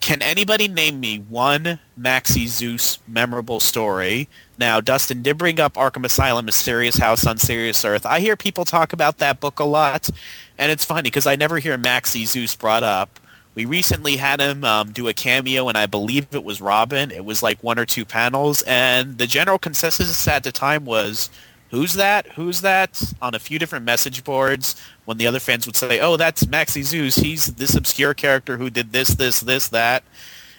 Can 0.00 0.22
anybody 0.22 0.68
name 0.68 1.00
me 1.00 1.18
one 1.18 1.80
Maxie 1.96 2.46
Zeus 2.46 2.98
memorable 3.06 3.60
story? 3.60 4.28
Now, 4.56 4.80
Dustin 4.80 5.22
did 5.22 5.36
bring 5.36 5.60
up 5.60 5.74
Arkham 5.74 6.04
Asylum, 6.04 6.48
A 6.48 6.52
Serious 6.52 6.96
House 6.96 7.26
on 7.26 7.36
Serious 7.36 7.84
Earth. 7.84 8.06
I 8.06 8.20
hear 8.20 8.36
people 8.36 8.64
talk 8.64 8.92
about 8.92 9.18
that 9.18 9.40
book 9.40 9.58
a 9.58 9.64
lot, 9.64 10.08
and 10.56 10.70
it's 10.72 10.84
funny 10.84 11.02
because 11.02 11.26
I 11.26 11.36
never 11.36 11.58
hear 11.58 11.76
Maxie 11.76 12.26
Zeus 12.26 12.54
brought 12.54 12.82
up. 12.82 13.20
We 13.54 13.64
recently 13.64 14.16
had 14.16 14.40
him 14.40 14.62
um, 14.62 14.92
do 14.92 15.08
a 15.08 15.12
cameo, 15.12 15.68
and 15.68 15.76
I 15.76 15.86
believe 15.86 16.28
it 16.32 16.44
was 16.44 16.60
Robin. 16.60 17.10
It 17.10 17.24
was 17.24 17.42
like 17.42 17.62
one 17.64 17.78
or 17.78 17.84
two 17.84 18.04
panels, 18.04 18.62
and 18.62 19.18
the 19.18 19.26
general 19.26 19.58
consensus 19.58 20.28
at 20.28 20.44
the 20.44 20.52
time 20.52 20.84
was, 20.84 21.28
who's 21.70 21.94
that? 21.94 22.26
Who's 22.32 22.60
that? 22.62 23.14
On 23.20 23.34
a 23.34 23.38
few 23.38 23.58
different 23.58 23.84
message 23.84 24.24
boards, 24.24 24.80
when 25.04 25.18
the 25.18 25.26
other 25.26 25.40
fans 25.40 25.66
would 25.66 25.76
say, 25.76 26.00
oh, 26.00 26.16
that's 26.16 26.46
Maxie 26.46 26.82
Zeus. 26.82 27.16
He's 27.16 27.46
this 27.54 27.74
obscure 27.74 28.14
character 28.14 28.56
who 28.56 28.70
did 28.70 28.92
this, 28.92 29.08
this, 29.08 29.40
this, 29.40 29.68
that. 29.68 30.04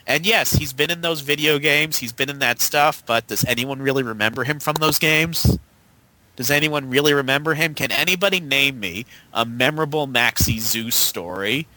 And 0.08 0.26
yes, 0.26 0.54
he's 0.54 0.74
been 0.74 0.90
in 0.90 1.02
those 1.02 1.22
video 1.22 1.60
games. 1.60 1.98
He's 1.98 2.12
been 2.12 2.30
in 2.30 2.40
that 2.40 2.62
stuff, 2.62 3.06
but 3.06 3.28
does 3.28 3.46
anyone 3.46 3.82
really 3.82 4.02
remember 4.02 4.44
him 4.44 4.60
from 4.60 4.76
those 4.76 4.98
games? 4.98 5.60
Does 6.36 6.50
anyone 6.50 6.90
really 6.90 7.14
remember 7.14 7.54
him? 7.54 7.76
Can 7.76 7.92
anybody 7.92 8.40
name 8.40 8.80
me 8.80 9.06
a 9.34 9.46
memorable 9.46 10.08
Maxie 10.08 10.60
Zeus 10.60 10.96
story? 10.96 11.68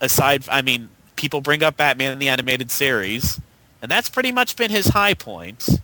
Aside, 0.00 0.44
I 0.50 0.62
mean, 0.62 0.90
people 1.16 1.40
bring 1.40 1.62
up 1.62 1.78
Batman 1.78 2.12
in 2.12 2.18
the 2.18 2.28
animated 2.28 2.70
series, 2.70 3.40
and 3.80 3.90
that's 3.90 4.10
pretty 4.10 4.30
much 4.30 4.56
been 4.56 4.70
his 4.70 4.88
high 4.88 5.14
point. 5.14 5.80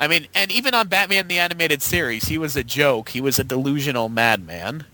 I 0.00 0.06
mean, 0.06 0.28
and 0.34 0.52
even 0.52 0.74
on 0.74 0.88
Batman 0.88 1.28
the 1.28 1.38
animated 1.38 1.82
series, 1.82 2.24
he 2.26 2.38
was 2.38 2.56
a 2.56 2.62
joke. 2.62 3.10
He 3.10 3.20
was 3.20 3.38
a 3.38 3.44
delusional 3.44 4.08
madman. 4.08 4.84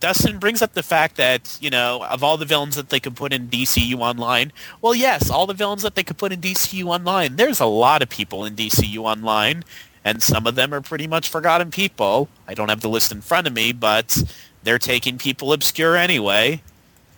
Dustin 0.00 0.38
brings 0.38 0.60
up 0.60 0.74
the 0.74 0.82
fact 0.82 1.16
that, 1.16 1.56
you 1.60 1.70
know, 1.70 2.04
of 2.10 2.22
all 2.22 2.36
the 2.36 2.44
villains 2.44 2.76
that 2.76 2.90
they 2.90 3.00
could 3.00 3.16
put 3.16 3.32
in 3.32 3.48
DCU 3.48 3.98
Online, 3.98 4.52
well, 4.82 4.94
yes, 4.94 5.30
all 5.30 5.46
the 5.46 5.54
villains 5.54 5.82
that 5.82 5.94
they 5.94 6.02
could 6.02 6.18
put 6.18 6.32
in 6.32 6.40
DCU 6.40 6.84
Online, 6.86 7.36
there's 7.36 7.60
a 7.60 7.66
lot 7.66 8.02
of 8.02 8.08
people 8.08 8.44
in 8.44 8.54
DCU 8.54 8.98
Online, 8.98 9.64
and 10.04 10.22
some 10.22 10.46
of 10.46 10.56
them 10.56 10.74
are 10.74 10.82
pretty 10.82 11.06
much 11.06 11.28
forgotten 11.28 11.70
people. 11.70 12.28
I 12.46 12.54
don't 12.54 12.68
have 12.68 12.82
the 12.82 12.88
list 12.88 13.12
in 13.12 13.22
front 13.22 13.46
of 13.46 13.54
me, 13.54 13.72
but 13.72 14.22
they're 14.62 14.78
taking 14.78 15.16
people 15.16 15.52
obscure 15.52 15.96
anyway. 15.96 16.62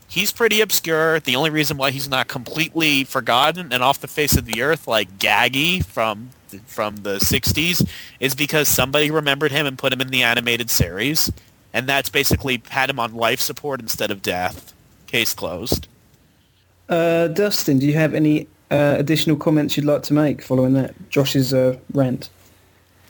He's 0.08 0.32
pretty 0.32 0.60
obscure. 0.60 1.20
The 1.20 1.36
only 1.36 1.50
reason 1.50 1.76
why 1.76 1.90
he's 1.90 2.08
not 2.08 2.28
completely 2.28 3.04
forgotten 3.04 3.72
and 3.72 3.82
off 3.82 4.00
the 4.00 4.08
face 4.08 4.36
of 4.36 4.44
the 4.44 4.62
earth 4.62 4.86
like 4.86 5.18
Gaggy 5.18 5.84
from 5.84 6.30
from 6.66 6.96
the 6.98 7.16
60s 7.16 7.86
is 8.20 8.34
because 8.36 8.68
somebody 8.68 9.10
remembered 9.10 9.50
him 9.50 9.66
and 9.66 9.76
put 9.76 9.92
him 9.92 10.00
in 10.00 10.08
the 10.08 10.22
animated 10.22 10.70
series 10.70 11.30
and 11.76 11.86
that's 11.86 12.08
basically 12.08 12.62
had 12.70 12.88
him 12.88 12.98
on 12.98 13.14
life 13.14 13.38
support 13.38 13.80
instead 13.80 14.10
of 14.10 14.22
death. 14.22 14.72
Case 15.06 15.34
closed. 15.34 15.88
Uh, 16.88 17.28
Dustin, 17.28 17.78
do 17.78 17.86
you 17.86 17.92
have 17.92 18.14
any 18.14 18.46
uh, 18.70 18.96
additional 18.98 19.36
comments 19.36 19.76
you'd 19.76 19.84
like 19.84 20.02
to 20.04 20.14
make 20.14 20.40
following 20.40 20.72
that 20.72 20.94
Josh's 21.10 21.52
uh, 21.52 21.76
rant? 21.92 22.30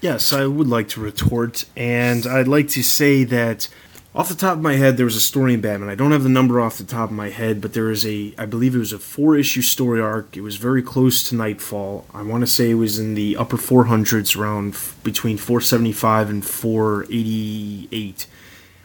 Yes, 0.00 0.32
I 0.32 0.46
would 0.46 0.66
like 0.66 0.88
to 0.90 1.00
retort, 1.00 1.64
and 1.76 2.26
I'd 2.26 2.48
like 2.48 2.68
to 2.70 2.82
say 2.82 3.22
that 3.24 3.68
off 4.16 4.28
the 4.30 4.34
top 4.34 4.56
of 4.56 4.62
my 4.62 4.76
head, 4.76 4.96
there 4.96 5.04
was 5.04 5.14
a 5.14 5.20
story 5.20 5.52
in 5.52 5.60
Batman. 5.60 5.90
I 5.90 5.94
don't 5.94 6.12
have 6.12 6.22
the 6.22 6.30
number 6.30 6.58
off 6.58 6.78
the 6.78 6.84
top 6.84 7.10
of 7.10 7.16
my 7.16 7.28
head, 7.28 7.60
but 7.60 7.74
there 7.74 7.90
is 7.90 8.06
a, 8.06 8.32
I 8.38 8.46
believe 8.46 8.74
it 8.74 8.78
was 8.78 8.94
a 8.94 8.98
four 8.98 9.36
issue 9.36 9.60
story 9.60 10.00
arc. 10.00 10.38
It 10.38 10.40
was 10.40 10.56
very 10.56 10.82
close 10.82 11.22
to 11.28 11.34
Knightfall. 11.34 12.06
I 12.14 12.22
want 12.22 12.40
to 12.40 12.46
say 12.46 12.70
it 12.70 12.76
was 12.76 12.98
in 12.98 13.12
the 13.12 13.36
upper 13.36 13.58
400s, 13.58 14.34
around 14.34 14.72
f- 14.72 14.96
between 15.02 15.36
475 15.36 16.30
and 16.30 16.42
488, 16.42 18.26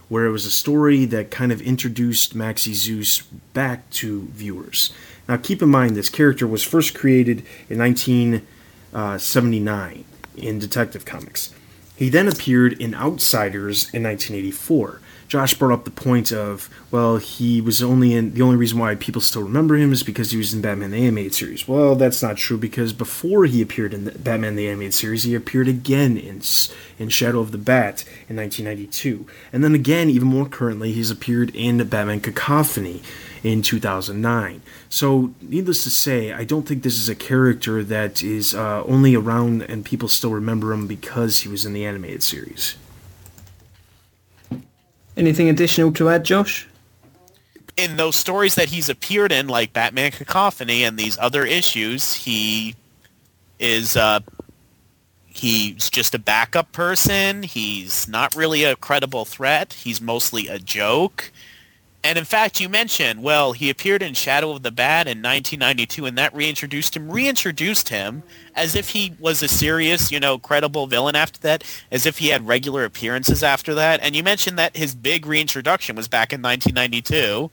where 0.10 0.26
it 0.26 0.32
was 0.32 0.46
a 0.46 0.52
story 0.52 1.06
that 1.06 1.32
kind 1.32 1.54
of 1.54 1.62
introduced 1.62 2.36
Maxie 2.36 2.74
Zeus 2.74 3.22
back 3.54 3.90
to 3.92 4.24
viewers. 4.34 4.92
Now, 5.30 5.38
keep 5.38 5.62
in 5.62 5.70
mind, 5.70 5.96
this 5.96 6.10
character 6.10 6.46
was 6.46 6.62
first 6.62 6.94
created 6.94 7.46
in 7.70 7.80
1979 7.80 10.04
in 10.36 10.60
Detective 10.60 11.06
Comics. 11.06 11.54
He 11.96 12.10
then 12.10 12.28
appeared 12.28 12.74
in 12.74 12.94
Outsiders 12.94 13.86
in 13.94 14.04
1984. 14.04 15.00
Josh 15.32 15.54
brought 15.54 15.72
up 15.72 15.86
the 15.86 15.92
point 15.92 16.34
of, 16.34 16.70
well, 16.92 17.16
he 17.16 17.62
was 17.62 17.82
only 17.82 18.14
in 18.14 18.34
the 18.34 18.42
only 18.42 18.58
reason 18.58 18.78
why 18.78 18.96
people 18.96 19.22
still 19.22 19.44
remember 19.44 19.78
him 19.78 19.94
is 19.94 20.04
because 20.04 20.32
he 20.32 20.38
was 20.38 20.54
in 20.54 20.60
Batman 20.60 20.92
the 20.92 20.98
Animated 20.98 21.34
Series. 21.34 21.66
Well, 21.66 21.96
that's 21.96 22.22
not 22.22 22.36
true 22.36 22.58
because 22.58 22.92
before 22.92 23.46
he 23.46 23.62
appeared 23.62 23.94
in 23.94 24.04
the 24.04 24.12
Batman 24.12 24.58
the 24.58 24.68
Animated 24.68 24.94
Series, 24.94 25.24
he 25.24 25.34
appeared 25.34 25.70
again 25.70 26.18
in 26.18 26.42
in 27.00 27.08
Shadow 27.08 27.40
of 27.40 27.54
the 27.54 27.58
Bat 27.58 28.04
in 28.28 28.36
1992, 28.36 29.26
and 29.54 29.64
then 29.64 29.74
again, 29.74 30.10
even 30.10 30.28
more 30.28 30.50
currently, 30.50 30.92
he's 30.92 31.10
appeared 31.10 31.56
in 31.56 31.78
Batman 31.88 32.20
Cacophony 32.20 33.02
in 33.42 33.62
2009. 33.62 34.62
So, 34.90 35.34
needless 35.42 35.86
to 35.86 35.90
say, 35.90 36.34
I 36.34 36.44
don't 36.44 36.68
think 36.68 36.84
this 36.84 36.98
is 36.98 37.08
a 37.08 37.16
character 37.16 37.86
that 37.86 38.22
is 38.22 38.54
uh, 38.54 38.84
only 38.84 39.16
around 39.16 39.62
and 39.62 39.86
people 39.86 40.10
still 40.10 40.32
remember 40.32 40.74
him 40.74 40.88
because 40.88 41.44
he 41.44 41.48
was 41.48 41.66
in 41.66 41.72
the 41.72 41.86
animated 41.86 42.22
series. 42.22 42.76
Anything 45.18 45.50
additional 45.50 45.92
to 45.94 46.10
add, 46.10 46.24
Josh? 46.24 46.68
In 47.78 47.98
those 47.98 48.16
stories 48.16 48.56
that 48.56 48.70
he's 48.70 48.90
appeared 48.90 49.32
in, 49.32 49.48
like 49.48 49.74
Batman 49.74 50.12
Cacophony 50.12 50.84
and 50.84 50.98
these 50.98 51.18
other 51.18 51.46
issues, 51.46 52.14
he 52.14 52.76
is 53.60 53.96
uh, 53.96 54.20
he's 55.28 55.90
just 55.90 56.14
a 56.14 56.20
backup 56.20 56.72
person. 56.72 57.44
He's 57.44 58.08
not 58.08 58.36
really 58.36 58.64
a 58.64 58.76
credible 58.76 59.26
threat. 59.26 59.74
He's 59.74 60.02
mostly 60.02 60.48
a 60.48 60.60
joke. 60.60 61.32
And 62.04 62.18
in 62.18 62.26
fact, 62.26 62.60
you 62.60 62.68
mentioned, 62.68 63.22
well, 63.22 63.52
he 63.52 63.70
appeared 63.70 64.02
in 64.02 64.16
Shadow 64.16 64.52
of 64.52 64.64
the 64.64 64.72
Bat 64.72 65.08
in 65.08 65.22
1992, 65.22 66.08
and 66.08 66.18
that 66.18 66.34
reintroduced 66.34 66.96
him, 66.96 67.12
reintroduced 67.12 67.90
him 67.90 68.24
as 68.56 68.76
if 68.76 68.90
he 68.90 69.14
was 69.20 69.44
a 69.44 69.48
serious, 69.48 70.12
you 70.12 70.20
know, 70.20 70.40
credible 70.40 70.88
villain 70.88 71.16
after 71.16 71.40
that, 71.42 71.64
as 71.92 72.08
if 72.08 72.18
he 72.18 72.30
had 72.30 72.48
regular 72.48 72.86
appearances 72.86 73.44
after 73.44 73.76
that. 73.76 74.00
And 74.02 74.16
you 74.16 74.24
mentioned 74.24 74.58
that 74.58 74.76
his 74.76 74.96
big 74.96 75.28
reintroduction 75.28 75.96
was 75.96 76.08
back 76.08 76.34
in 76.34 76.42
1992. 76.42 77.52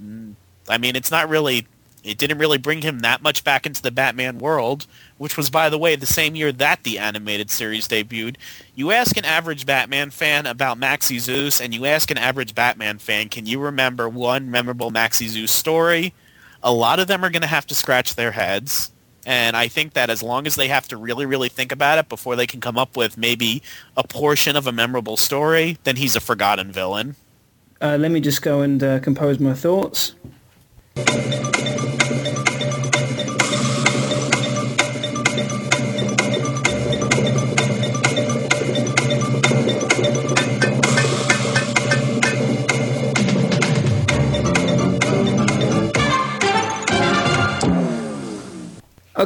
Mm, 0.00 0.34
I 0.68 0.78
mean, 0.78 0.96
it's 0.96 1.12
not 1.12 1.28
really 1.28 1.68
it 2.04 2.18
didn't 2.18 2.38
really 2.38 2.58
bring 2.58 2.82
him 2.82 3.00
that 3.00 3.22
much 3.22 3.44
back 3.44 3.64
into 3.64 3.82
the 3.82 3.90
Batman 3.90 4.38
world, 4.38 4.86
which 5.18 5.36
was, 5.36 5.50
by 5.50 5.68
the 5.68 5.78
way, 5.78 5.94
the 5.94 6.06
same 6.06 6.34
year 6.34 6.50
that 6.52 6.82
the 6.82 6.98
animated 6.98 7.50
series 7.50 7.86
debuted. 7.86 8.36
You 8.74 8.90
ask 8.90 9.16
an 9.16 9.24
average 9.24 9.66
Batman 9.66 10.10
fan 10.10 10.46
about 10.46 10.78
Maxie 10.78 11.20
Zeus, 11.20 11.60
and 11.60 11.72
you 11.72 11.86
ask 11.86 12.10
an 12.10 12.18
average 12.18 12.54
Batman 12.54 12.98
fan, 12.98 13.28
can 13.28 13.46
you 13.46 13.60
remember 13.60 14.08
one 14.08 14.50
memorable 14.50 14.90
Maxie 14.90 15.28
Zeus 15.28 15.52
story? 15.52 16.12
A 16.62 16.72
lot 16.72 16.98
of 16.98 17.06
them 17.06 17.24
are 17.24 17.30
going 17.30 17.42
to 17.42 17.48
have 17.48 17.66
to 17.66 17.74
scratch 17.74 18.14
their 18.14 18.32
heads. 18.32 18.90
And 19.24 19.56
I 19.56 19.68
think 19.68 19.92
that 19.92 20.10
as 20.10 20.22
long 20.22 20.48
as 20.48 20.56
they 20.56 20.66
have 20.68 20.88
to 20.88 20.96
really, 20.96 21.26
really 21.26 21.48
think 21.48 21.70
about 21.70 21.98
it 21.98 22.08
before 22.08 22.34
they 22.34 22.46
can 22.46 22.60
come 22.60 22.76
up 22.76 22.96
with 22.96 23.16
maybe 23.16 23.62
a 23.96 24.02
portion 24.02 24.56
of 24.56 24.66
a 24.66 24.72
memorable 24.72 25.16
story, 25.16 25.78
then 25.84 25.94
he's 25.94 26.16
a 26.16 26.20
forgotten 26.20 26.72
villain. 26.72 27.14
Uh, 27.80 27.96
let 28.00 28.10
me 28.10 28.20
just 28.20 28.42
go 28.42 28.62
and 28.62 28.82
uh, 28.82 28.98
compose 28.98 29.38
my 29.38 29.54
thoughts. 29.54 30.14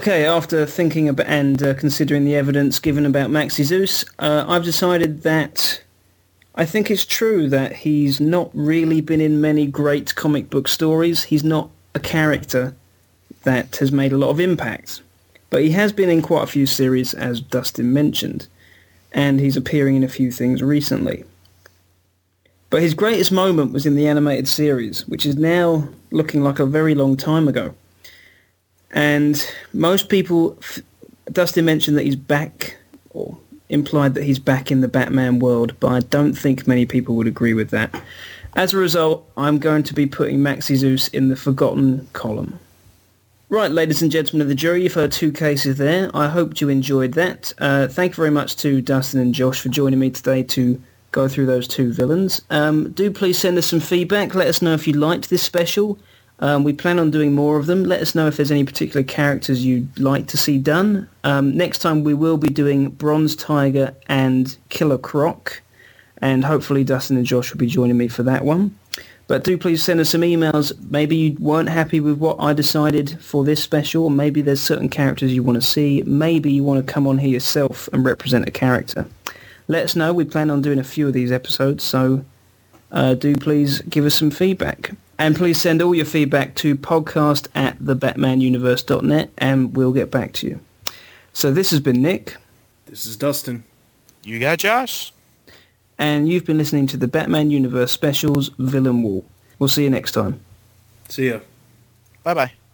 Okay, 0.06 0.24
after 0.24 0.64
thinking 0.66 1.08
about 1.08 1.26
and 1.26 1.60
uh, 1.60 1.74
considering 1.74 2.24
the 2.24 2.36
evidence 2.36 2.78
given 2.78 3.04
about 3.04 3.28
Maxie 3.28 3.64
Zeus, 3.64 4.04
uh, 4.20 4.44
I've 4.46 4.62
decided 4.62 5.24
that 5.24 5.82
I 6.54 6.64
think 6.64 6.92
it's 6.92 7.04
true 7.04 7.48
that 7.48 7.72
he's 7.72 8.20
not 8.20 8.48
really 8.54 9.00
been 9.00 9.20
in 9.20 9.40
many 9.40 9.66
great 9.66 10.14
comic 10.14 10.48
book 10.48 10.68
stories. 10.68 11.24
He's 11.24 11.42
not 11.42 11.70
a 11.92 11.98
character 11.98 12.76
that 13.42 13.74
has 13.78 13.90
made 13.90 14.12
a 14.12 14.16
lot 14.16 14.30
of 14.30 14.38
impact. 14.38 15.02
But 15.50 15.62
he 15.62 15.70
has 15.72 15.92
been 15.92 16.08
in 16.08 16.22
quite 16.22 16.44
a 16.44 16.52
few 16.52 16.66
series, 16.66 17.12
as 17.12 17.40
Dustin 17.40 17.92
mentioned, 17.92 18.46
and 19.10 19.40
he's 19.40 19.56
appearing 19.56 19.96
in 19.96 20.04
a 20.04 20.08
few 20.08 20.30
things 20.30 20.62
recently. 20.62 21.24
But 22.70 22.82
his 22.82 22.94
greatest 22.94 23.32
moment 23.32 23.72
was 23.72 23.86
in 23.86 23.96
the 23.96 24.06
animated 24.06 24.46
series, 24.46 25.08
which 25.08 25.26
is 25.26 25.34
now 25.34 25.88
looking 26.12 26.44
like 26.44 26.60
a 26.60 26.64
very 26.64 26.94
long 26.94 27.16
time 27.16 27.48
ago. 27.48 27.74
And 28.96 29.46
most 29.74 30.08
people, 30.08 30.58
Dustin 31.30 31.66
mentioned 31.66 31.98
that 31.98 32.04
he's 32.04 32.16
back, 32.16 32.78
or 33.10 33.36
implied 33.68 34.14
that 34.14 34.24
he's 34.24 34.38
back 34.38 34.70
in 34.70 34.80
the 34.80 34.88
Batman 34.88 35.38
world, 35.38 35.78
but 35.80 35.88
I 35.88 36.00
don't 36.00 36.32
think 36.32 36.66
many 36.66 36.86
people 36.86 37.14
would 37.16 37.26
agree 37.26 37.52
with 37.52 37.68
that. 37.70 37.94
As 38.54 38.72
a 38.72 38.78
result, 38.78 39.30
I'm 39.36 39.58
going 39.58 39.82
to 39.82 39.92
be 39.92 40.06
putting 40.06 40.42
Maxie 40.42 40.76
Zeus 40.76 41.08
in 41.08 41.28
the 41.28 41.36
forgotten 41.36 42.08
column. 42.14 42.58
Right, 43.50 43.70
ladies 43.70 44.00
and 44.00 44.10
gentlemen 44.10 44.40
of 44.40 44.48
the 44.48 44.54
jury, 44.54 44.84
you've 44.84 44.94
heard 44.94 45.12
two 45.12 45.30
cases 45.30 45.76
there. 45.76 46.10
I 46.14 46.28
hope 46.28 46.58
you 46.62 46.70
enjoyed 46.70 47.12
that. 47.12 47.52
Uh, 47.58 47.88
thank 47.88 48.12
you 48.12 48.16
very 48.16 48.30
much 48.30 48.56
to 48.56 48.80
Dustin 48.80 49.20
and 49.20 49.34
Josh 49.34 49.60
for 49.60 49.68
joining 49.68 49.98
me 49.98 50.08
today 50.08 50.42
to 50.44 50.82
go 51.12 51.28
through 51.28 51.46
those 51.46 51.68
two 51.68 51.92
villains. 51.92 52.40
Um, 52.48 52.92
do 52.92 53.10
please 53.10 53.38
send 53.38 53.58
us 53.58 53.66
some 53.66 53.80
feedback. 53.80 54.34
Let 54.34 54.48
us 54.48 54.62
know 54.62 54.72
if 54.72 54.88
you 54.88 54.94
liked 54.94 55.28
this 55.28 55.42
special. 55.42 55.98
Um, 56.38 56.64
we 56.64 56.72
plan 56.72 56.98
on 56.98 57.10
doing 57.10 57.34
more 57.34 57.56
of 57.56 57.66
them. 57.66 57.84
Let 57.84 58.02
us 58.02 58.14
know 58.14 58.26
if 58.26 58.36
there's 58.36 58.50
any 58.50 58.64
particular 58.64 59.02
characters 59.02 59.64
you'd 59.64 59.98
like 59.98 60.26
to 60.28 60.36
see 60.36 60.58
done. 60.58 61.08
Um, 61.24 61.56
next 61.56 61.78
time 61.78 62.04
we 62.04 62.14
will 62.14 62.36
be 62.36 62.48
doing 62.48 62.90
Bronze 62.90 63.34
Tiger 63.34 63.94
and 64.08 64.56
Killer 64.68 64.98
Croc, 64.98 65.62
and 66.18 66.44
hopefully 66.44 66.84
Dustin 66.84 67.16
and 67.16 67.26
Josh 67.26 67.52
will 67.52 67.58
be 67.58 67.66
joining 67.66 67.96
me 67.96 68.08
for 68.08 68.22
that 68.24 68.44
one. 68.44 68.76
But 69.28 69.42
do 69.42 69.58
please 69.58 69.82
send 69.82 69.98
us 69.98 70.10
some 70.10 70.20
emails. 70.20 70.72
Maybe 70.88 71.16
you 71.16 71.36
weren't 71.40 71.68
happy 71.68 71.98
with 71.98 72.18
what 72.18 72.36
I 72.38 72.52
decided 72.52 73.20
for 73.20 73.42
this 73.44 73.62
special, 73.62 74.08
maybe 74.10 74.40
there's 74.40 74.60
certain 74.60 74.88
characters 74.88 75.32
you 75.32 75.42
want 75.42 75.60
to 75.60 75.66
see. 75.66 76.02
Maybe 76.06 76.52
you 76.52 76.62
want 76.62 76.86
to 76.86 76.92
come 76.92 77.06
on 77.06 77.18
here 77.18 77.30
yourself 77.30 77.88
and 77.92 78.04
represent 78.04 78.46
a 78.46 78.52
character. 78.52 79.06
Let 79.68 79.82
us 79.84 79.96
know. 79.96 80.12
We 80.12 80.24
plan 80.24 80.50
on 80.50 80.62
doing 80.62 80.78
a 80.78 80.84
few 80.84 81.08
of 81.08 81.12
these 81.12 81.32
episodes, 81.32 81.82
so 81.82 82.24
uh, 82.92 83.14
do 83.14 83.34
please 83.34 83.80
give 83.82 84.04
us 84.04 84.14
some 84.14 84.30
feedback. 84.30 84.92
And 85.18 85.34
please 85.34 85.60
send 85.60 85.80
all 85.80 85.94
your 85.94 86.04
feedback 86.04 86.54
to 86.56 86.76
podcast 86.76 87.48
at 87.54 87.78
thebatmanuniverse.net 87.78 89.30
and 89.38 89.74
we'll 89.74 89.92
get 89.92 90.10
back 90.10 90.32
to 90.34 90.46
you. 90.46 90.60
So 91.32 91.52
this 91.52 91.70
has 91.70 91.80
been 91.80 92.02
Nick. 92.02 92.36
This 92.86 93.06
is 93.06 93.16
Dustin. 93.16 93.64
You 94.22 94.38
got 94.40 94.58
Josh? 94.58 95.12
And 95.98 96.28
you've 96.28 96.44
been 96.44 96.58
listening 96.58 96.86
to 96.88 96.96
the 96.96 97.08
Batman 97.08 97.50
Universe 97.50 97.92
Specials 97.92 98.50
Villain 98.58 99.02
Wall. 99.02 99.24
We'll 99.58 99.68
see 99.68 99.84
you 99.84 99.90
next 99.90 100.12
time. 100.12 100.40
See 101.08 101.30
ya. 101.30 101.40
Bye-bye. 102.22 102.65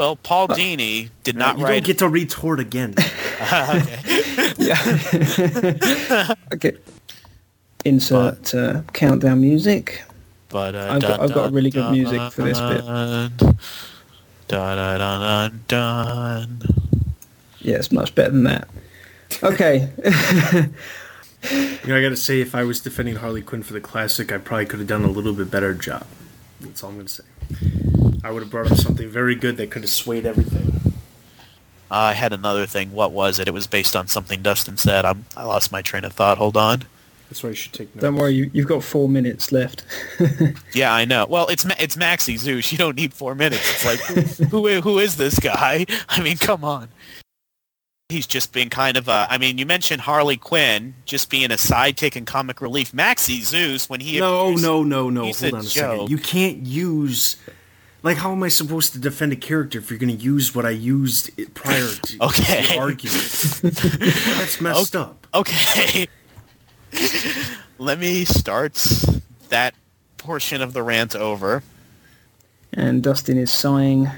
Well, 0.00 0.16
Paul 0.16 0.48
Dini 0.48 1.10
did 1.24 1.36
not 1.36 1.58
you 1.58 1.64
write. 1.64 1.72
don't 1.74 1.84
get 1.84 1.98
to 1.98 2.08
retort 2.08 2.58
again. 2.58 2.94
Yeah. 4.56 6.34
okay. 6.54 6.72
Insert 7.84 8.54
uh, 8.54 8.82
countdown 8.94 9.40
music. 9.42 10.02
But 10.48 10.74
uh, 10.74 10.88
I've 10.92 11.02
got- 11.02 11.08
dun, 11.08 11.20
I've 11.20 11.34
got 11.34 11.44
dun, 11.44 11.54
really 11.54 11.70
good 11.70 11.92
music 11.92 12.32
for 12.32 12.42
this 12.42 12.58
bit. 12.58 12.84
dun, 12.84 13.32
Dun, 14.48 14.76
dun, 14.76 14.98
dun, 14.98 15.20
dun, 15.20 15.64
dun. 15.68 16.62
Yeah, 17.60 17.76
it's 17.76 17.92
much 17.92 18.14
better 18.14 18.30
than 18.30 18.44
that. 18.44 18.68
Okay. 19.42 19.90
You 21.50 21.88
know, 21.88 21.96
I 21.96 22.02
gotta 22.02 22.16
say, 22.16 22.40
if 22.40 22.54
I 22.54 22.64
was 22.64 22.80
defending 22.80 23.16
Harley 23.16 23.40
Quinn 23.42 23.62
for 23.62 23.72
the 23.74 23.80
classic, 23.80 24.32
I 24.32 24.38
probably 24.38 24.66
could 24.66 24.78
have 24.80 24.88
done 24.88 25.04
a 25.04 25.10
little 25.10 25.32
bit 25.34 25.50
better 25.50 25.72
job. 25.74 26.06
That's 26.60 26.82
all 26.84 26.90
I'm 26.90 26.96
gonna 26.96 27.08
say. 27.08 27.24
I 28.22 28.30
would 28.30 28.42
have 28.42 28.50
brought 28.50 28.70
up 28.70 28.78
something 28.78 29.08
very 29.08 29.34
good 29.34 29.56
that 29.56 29.70
could 29.70 29.82
have 29.82 29.90
swayed 29.90 30.26
everything. 30.26 30.94
I 31.90 32.12
had 32.12 32.32
another 32.32 32.66
thing. 32.66 32.92
What 32.92 33.12
was 33.12 33.38
it? 33.38 33.48
It 33.48 33.54
was 33.54 33.66
based 33.66 33.96
on 33.96 34.06
something 34.06 34.42
Dustin 34.42 34.76
said. 34.76 35.04
I'm, 35.04 35.24
I 35.36 35.44
lost 35.44 35.72
my 35.72 35.82
train 35.82 36.04
of 36.04 36.12
thought. 36.12 36.38
Hold 36.38 36.56
on. 36.56 36.84
That's 37.28 37.42
why 37.42 37.50
you 37.50 37.56
should 37.56 37.72
take 37.72 37.94
notes. 37.94 38.02
Don't 38.02 38.16
worry, 38.16 38.34
you, 38.34 38.50
you've 38.52 38.66
got 38.66 38.82
four 38.82 39.08
minutes 39.08 39.52
left. 39.52 39.84
Yeah, 40.72 40.92
I 40.92 41.04
know. 41.04 41.26
Well, 41.28 41.48
it's 41.48 41.64
it's 41.78 41.96
Maxie 41.96 42.36
Zeus. 42.36 42.70
You 42.70 42.78
don't 42.78 42.96
need 42.96 43.12
four 43.12 43.34
minutes. 43.34 43.68
It's 43.70 43.84
like 43.84 43.98
who 44.00 44.44
who 44.68 44.80
who 44.80 44.98
is 44.98 45.16
this 45.16 45.38
guy? 45.38 45.84
I 46.08 46.20
mean, 46.22 46.36
come 46.36 46.64
on. 46.64 46.88
He's 48.10 48.26
just 48.26 48.52
been 48.52 48.68
kind 48.70 48.96
of 48.96 49.08
a. 49.08 49.26
I 49.30 49.38
mean, 49.38 49.56
you 49.58 49.64
mentioned 49.66 50.00
Harley 50.02 50.36
Quinn 50.36 50.94
just 51.04 51.30
being 51.30 51.50
a 51.52 51.56
sidekick 51.56 52.16
and 52.16 52.26
comic 52.26 52.60
relief. 52.60 52.92
Maxie 52.92 53.40
Zeus 53.42 53.88
when 53.88 54.00
he 54.00 54.18
No, 54.18 54.48
appears- 54.48 54.62
no, 54.62 54.82
no, 54.82 55.10
no. 55.10 55.24
he's 55.24 55.40
Hold 55.40 55.52
a 55.52 55.56
on 55.56 55.60
a 55.64 55.66
second. 55.68 56.10
You 56.10 56.18
can't 56.18 56.58
use. 56.66 57.36
Like, 58.02 58.16
how 58.16 58.32
am 58.32 58.42
I 58.42 58.48
supposed 58.48 58.92
to 58.94 58.98
defend 58.98 59.32
a 59.32 59.36
character 59.36 59.78
if 59.78 59.90
you're 59.90 59.98
going 59.98 60.16
to 60.16 60.22
use 60.22 60.54
what 60.54 60.64
I 60.64 60.70
used 60.70 61.30
prior 61.54 61.86
to 61.86 62.16
Okay. 62.22 62.66
the 62.74 62.78
argument? 62.78 63.60
That's 64.38 64.60
messed 64.60 64.96
up. 64.96 65.26
Okay. 65.34 66.06
Let 67.78 67.98
me 67.98 68.24
start 68.24 68.74
that 69.50 69.74
portion 70.18 70.62
of 70.62 70.72
the 70.72 70.82
rant 70.82 71.14
over. 71.14 71.62
And 72.72 73.02
Dustin 73.02 73.36
is 73.38 73.50
sighing 73.52 74.08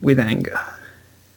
with 0.00 0.18
anger. 0.18 0.58